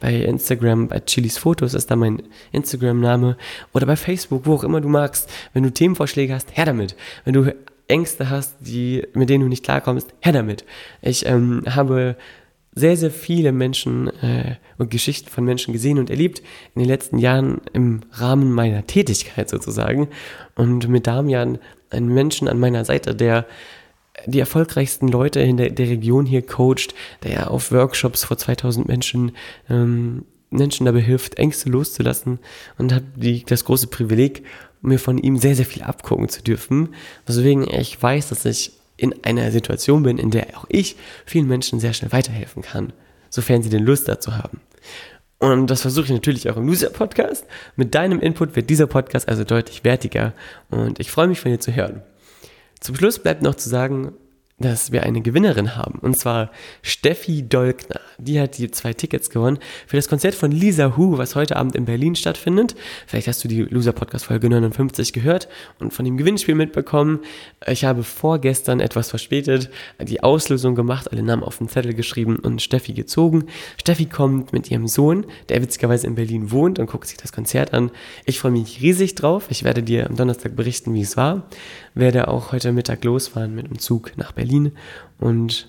bei 0.00 0.14
Instagram, 0.14 0.88
bei 0.88 1.00
Chilis 1.00 1.38
Fotos 1.38 1.74
ist 1.74 1.90
da 1.90 1.96
mein 1.96 2.22
Instagram-Name 2.52 3.36
oder 3.74 3.86
bei 3.86 3.96
Facebook, 3.96 4.46
wo 4.46 4.54
auch 4.54 4.64
immer 4.64 4.80
du 4.80 4.88
magst. 4.88 5.28
Wenn 5.52 5.64
du 5.64 5.72
Themenvorschläge 5.72 6.34
hast, 6.34 6.56
her 6.56 6.66
damit. 6.66 6.94
Wenn 7.24 7.34
du 7.34 7.52
Ängste 7.88 8.30
hast, 8.30 8.56
die, 8.60 9.06
mit 9.14 9.30
denen 9.30 9.44
du 9.44 9.48
nicht 9.48 9.64
klarkommst, 9.64 10.14
her 10.20 10.32
damit. 10.32 10.64
Ich 11.02 11.26
ähm, 11.26 11.64
habe 11.66 12.16
sehr, 12.74 12.96
sehr 12.96 13.10
viele 13.10 13.50
Menschen 13.50 14.08
äh, 14.22 14.56
und 14.76 14.90
Geschichten 14.90 15.28
von 15.28 15.44
Menschen 15.44 15.72
gesehen 15.72 15.98
und 15.98 16.10
erlebt 16.10 16.42
in 16.74 16.80
den 16.80 16.88
letzten 16.88 17.18
Jahren 17.18 17.60
im 17.72 18.00
Rahmen 18.12 18.52
meiner 18.52 18.86
Tätigkeit 18.86 19.48
sozusagen. 19.48 20.08
Und 20.54 20.88
mit 20.88 21.06
Damian, 21.06 21.58
einen 21.90 22.12
Menschen 22.12 22.46
an 22.46 22.60
meiner 22.60 22.84
Seite, 22.84 23.14
der 23.14 23.46
die 24.26 24.40
erfolgreichsten 24.40 25.08
Leute 25.08 25.40
in 25.40 25.56
der, 25.56 25.70
der 25.70 25.88
Region 25.88 26.26
hier 26.26 26.42
coacht, 26.42 26.94
der 27.22 27.50
auf 27.50 27.72
Workshops 27.72 28.24
vor 28.24 28.36
2000 28.36 28.86
Menschen 28.86 29.32
ähm, 29.70 30.24
Menschen 30.50 30.86
dabei 30.86 31.00
hilft, 31.00 31.38
Ängste 31.38 31.68
loszulassen 31.68 32.38
und 32.78 32.92
habe 32.92 33.04
das 33.46 33.64
große 33.64 33.88
Privileg, 33.88 34.44
mir 34.80 34.98
von 34.98 35.18
ihm 35.18 35.38
sehr, 35.38 35.56
sehr 35.56 35.66
viel 35.66 35.82
abgucken 35.82 36.28
zu 36.28 36.42
dürfen, 36.42 36.94
weswegen 37.26 37.68
ich 37.68 38.00
weiß, 38.00 38.28
dass 38.28 38.44
ich 38.44 38.72
in 38.96 39.24
einer 39.24 39.50
Situation 39.50 40.02
bin, 40.02 40.18
in 40.18 40.30
der 40.30 40.56
auch 40.56 40.66
ich 40.68 40.96
vielen 41.24 41.48
Menschen 41.48 41.80
sehr 41.80 41.92
schnell 41.92 42.12
weiterhelfen 42.12 42.62
kann, 42.62 42.92
sofern 43.30 43.62
sie 43.62 43.70
den 43.70 43.84
Lust 43.84 44.08
dazu 44.08 44.36
haben. 44.36 44.60
Und 45.38 45.68
das 45.68 45.82
versuche 45.82 46.06
ich 46.06 46.12
natürlich 46.12 46.50
auch 46.50 46.56
im 46.56 46.66
Loser-Podcast. 46.66 47.46
Mit 47.76 47.94
deinem 47.94 48.18
Input 48.20 48.56
wird 48.56 48.68
dieser 48.70 48.88
Podcast 48.88 49.28
also 49.28 49.44
deutlich 49.44 49.84
wertiger 49.84 50.32
und 50.70 50.98
ich 50.98 51.10
freue 51.10 51.28
mich 51.28 51.40
von 51.40 51.52
dir 51.52 51.60
zu 51.60 51.74
hören. 51.74 52.02
Zum 52.80 52.96
Schluss 52.96 53.20
bleibt 53.20 53.42
noch 53.42 53.54
zu 53.54 53.68
sagen, 53.68 54.14
dass 54.58 54.90
wir 54.90 55.04
eine 55.04 55.20
Gewinnerin 55.20 55.76
haben. 55.76 56.00
Und 56.00 56.16
zwar 56.16 56.50
Steffi 56.82 57.48
Dolkner. 57.48 58.00
Die 58.18 58.40
hat 58.40 58.58
die 58.58 58.70
zwei 58.70 58.92
Tickets 58.92 59.30
gewonnen 59.30 59.58
für 59.86 59.96
das 59.96 60.08
Konzert 60.08 60.34
von 60.34 60.50
Lisa 60.50 60.96
Hu, 60.96 61.16
was 61.16 61.36
heute 61.36 61.56
Abend 61.56 61.76
in 61.76 61.84
Berlin 61.84 62.16
stattfindet. 62.16 62.74
Vielleicht 63.06 63.28
hast 63.28 63.44
du 63.44 63.48
die 63.48 63.62
Loser 63.62 63.92
Podcast 63.92 64.24
Folge 64.24 64.48
59 64.48 65.12
gehört 65.12 65.48
und 65.78 65.92
von 65.92 66.04
dem 66.04 66.16
Gewinnspiel 66.16 66.56
mitbekommen. 66.56 67.20
Ich 67.66 67.84
habe 67.84 68.02
vorgestern 68.02 68.80
etwas 68.80 69.10
verspätet 69.10 69.70
die 70.00 70.22
Auslösung 70.24 70.74
gemacht, 70.74 71.12
alle 71.12 71.22
Namen 71.22 71.44
auf 71.44 71.58
den 71.58 71.68
Zettel 71.68 71.94
geschrieben 71.94 72.36
und 72.36 72.60
Steffi 72.60 72.94
gezogen. 72.94 73.44
Steffi 73.80 74.06
kommt 74.06 74.52
mit 74.52 74.70
ihrem 74.70 74.88
Sohn, 74.88 75.26
der 75.48 75.62
witzigerweise 75.62 76.08
in 76.08 76.16
Berlin 76.16 76.50
wohnt 76.50 76.80
und 76.80 76.90
guckt 76.90 77.06
sich 77.06 77.16
das 77.16 77.32
Konzert 77.32 77.74
an. 77.74 77.92
Ich 78.24 78.40
freue 78.40 78.52
mich 78.52 78.82
riesig 78.82 79.14
drauf. 79.14 79.46
Ich 79.50 79.62
werde 79.62 79.84
dir 79.84 80.08
am 80.08 80.16
Donnerstag 80.16 80.56
berichten, 80.56 80.94
wie 80.94 81.02
es 81.02 81.16
war. 81.16 81.48
Werde 81.94 82.26
auch 82.28 82.50
heute 82.50 82.72
Mittag 82.72 83.04
losfahren 83.04 83.54
mit 83.54 83.68
dem 83.68 83.78
Zug 83.78 84.12
nach 84.16 84.32
Berlin 84.32 84.47
Berlin 84.48 84.72
und 85.18 85.68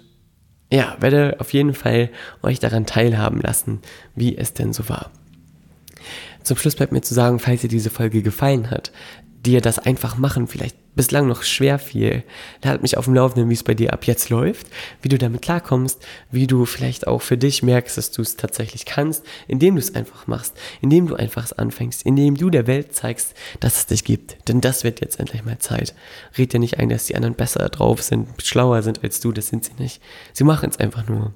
ja, 0.72 0.96
werde 1.00 1.38
auf 1.39 1.52
jeden 1.54 1.74
Fall 1.74 2.10
euch 2.44 2.60
daran 2.60 2.86
teilhaben 2.86 3.42
lassen, 3.42 3.80
wie 4.15 4.38
es 4.38 4.54
denn 4.54 4.72
so 4.72 4.88
war. 4.88 5.12
Zum 6.44 6.58
Schluss 6.58 6.76
bleibt 6.76 6.92
mir 6.92 7.02
zu 7.02 7.13
sagen, 7.13 7.39
falls 7.39 7.62
dir 7.62 7.68
diese 7.68 7.89
Folge 7.89 8.22
gefallen 8.22 8.72
hat, 8.72 8.92
dir 9.45 9.62
das 9.62 9.80
einfach 9.80 10.17
machen 10.17 10.47
vielleicht 10.47 10.75
bislang 10.95 11.28
noch 11.28 11.43
schwer 11.43 11.80
fiel, 11.80 12.23
halt 12.65 12.82
mich 12.82 12.97
auf 12.97 13.06
dem 13.06 13.13
Laufenden, 13.13 13.49
wie 13.49 13.54
es 13.54 13.63
bei 13.63 13.73
dir 13.73 13.93
ab 13.93 14.06
jetzt 14.06 14.30
läuft, 14.30 14.67
wie 15.02 15.08
du 15.08 15.17
damit 15.17 15.41
klarkommst, 15.41 16.06
wie 16.30 16.45
du 16.45 16.65
vielleicht 16.65 17.08
auch 17.08 17.21
für 17.21 17.38
dich 17.38 17.63
merkst, 17.63 17.97
dass 17.97 18.12
du 18.12 18.21
es 18.21 18.36
tatsächlich 18.36 18.86
kannst, 18.86 19.25
indem 19.47 19.75
du 19.75 19.80
es 19.80 19.95
einfach 19.95 20.28
machst, 20.28 20.58
indem 20.82 21.08
du 21.08 21.15
einfach 21.15 21.45
es 21.45 21.54
anfängst, 21.54 22.06
indem 22.06 22.36
du 22.36 22.49
der 22.49 22.67
Welt 22.67 22.93
zeigst, 22.93 23.34
dass 23.62 23.78
es 23.78 23.86
dich 23.86 24.04
gibt. 24.04 24.49
Denn 24.49 24.60
das 24.60 24.84
wird 24.84 24.99
jetzt 24.99 25.21
endlich 25.21 25.45
mal 25.45 25.58
Zeit. 25.60 25.93
Red 26.38 26.52
dir 26.52 26.60
nicht 26.60 26.80
ein, 26.80 26.89
dass 26.89 27.06
die 27.06 27.15
anderen 27.15 27.36
besser 27.36 27.69
drauf 27.69 28.02
sind, 28.02 28.28
schlauer 28.43 28.82
sind 28.82 29.02
als 29.02 29.21
du, 29.21 29.32
das 29.32 29.47
sind 29.47 29.63
sie 29.63 29.73
nicht. 29.80 30.02
Sie 30.34 30.43
machen 30.43 30.69
es 30.69 30.80
einfach 30.80 31.08
nur. 31.08 31.34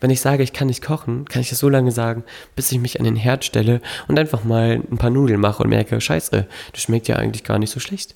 Wenn 0.00 0.10
ich 0.10 0.20
sage, 0.20 0.42
ich 0.42 0.52
kann 0.52 0.68
nicht 0.68 0.82
kochen, 0.82 1.24
kann 1.24 1.42
ich 1.42 1.50
das 1.50 1.58
so 1.58 1.68
lange 1.68 1.90
sagen, 1.90 2.24
bis 2.54 2.70
ich 2.70 2.78
mich 2.78 2.98
an 2.98 3.04
den 3.04 3.16
Herd 3.16 3.44
stelle 3.44 3.80
und 4.06 4.18
einfach 4.18 4.44
mal 4.44 4.80
ein 4.90 4.98
paar 4.98 5.10
Nudeln 5.10 5.40
mache 5.40 5.62
und 5.62 5.70
merke, 5.70 6.00
scheiße, 6.00 6.46
das 6.72 6.82
schmeckt 6.82 7.08
ja 7.08 7.16
eigentlich 7.16 7.44
gar 7.44 7.58
nicht 7.58 7.70
so 7.70 7.80
schlecht. 7.80 8.14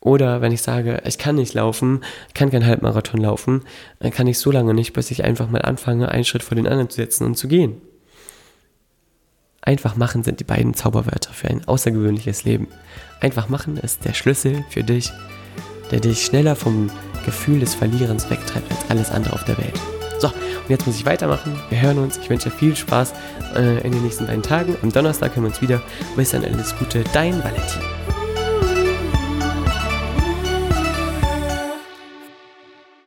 Oder 0.00 0.40
wenn 0.40 0.52
ich 0.52 0.62
sage, 0.62 1.02
ich 1.04 1.18
kann 1.18 1.34
nicht 1.34 1.54
laufen, 1.54 2.04
kann 2.32 2.50
kein 2.50 2.64
Halbmarathon 2.64 3.20
laufen, 3.20 3.62
dann 3.98 4.12
kann 4.12 4.28
ich 4.28 4.38
so 4.38 4.52
lange 4.52 4.72
nicht, 4.72 4.92
bis 4.92 5.10
ich 5.10 5.24
einfach 5.24 5.50
mal 5.50 5.62
anfange, 5.62 6.10
einen 6.10 6.24
Schritt 6.24 6.44
vor 6.44 6.54
den 6.54 6.68
anderen 6.68 6.90
zu 6.90 6.96
setzen 6.96 7.24
und 7.24 7.36
zu 7.36 7.48
gehen. 7.48 7.80
Einfach 9.62 9.96
machen 9.96 10.22
sind 10.22 10.38
die 10.38 10.44
beiden 10.44 10.74
Zauberwörter 10.74 11.32
für 11.32 11.48
ein 11.48 11.66
außergewöhnliches 11.66 12.44
Leben. 12.44 12.68
Einfach 13.20 13.48
machen 13.48 13.78
ist 13.78 14.04
der 14.04 14.14
Schlüssel 14.14 14.64
für 14.70 14.84
dich, 14.84 15.10
der 15.90 15.98
dich 15.98 16.24
schneller 16.24 16.54
vom 16.54 16.88
Gefühl 17.24 17.58
des 17.58 17.74
Verlierens 17.74 18.30
wegtreibt 18.30 18.70
als 18.70 18.88
alles 18.90 19.10
andere 19.10 19.34
auf 19.34 19.44
der 19.44 19.58
Welt. 19.58 19.80
So, 20.18 20.28
und 20.28 20.68
jetzt 20.68 20.86
muss 20.86 20.96
ich 20.96 21.06
weitermachen. 21.06 21.58
Wir 21.68 21.80
hören 21.80 21.98
uns. 21.98 22.18
Ich 22.18 22.30
wünsche 22.30 22.50
dir 22.50 22.56
viel 22.56 22.74
Spaß 22.74 23.12
äh, 23.54 23.78
in 23.84 23.92
den 23.92 24.02
nächsten 24.02 24.26
beiden 24.26 24.42
Tagen. 24.42 24.76
Am 24.82 24.92
Donnerstag 24.92 25.34
hören 25.36 25.44
wir 25.44 25.50
uns 25.50 25.62
wieder. 25.62 25.82
Bis 26.16 26.30
dann 26.30 26.44
alles 26.44 26.74
Gute. 26.78 27.04
Dein 27.12 27.42
Valentin. 27.42 28.05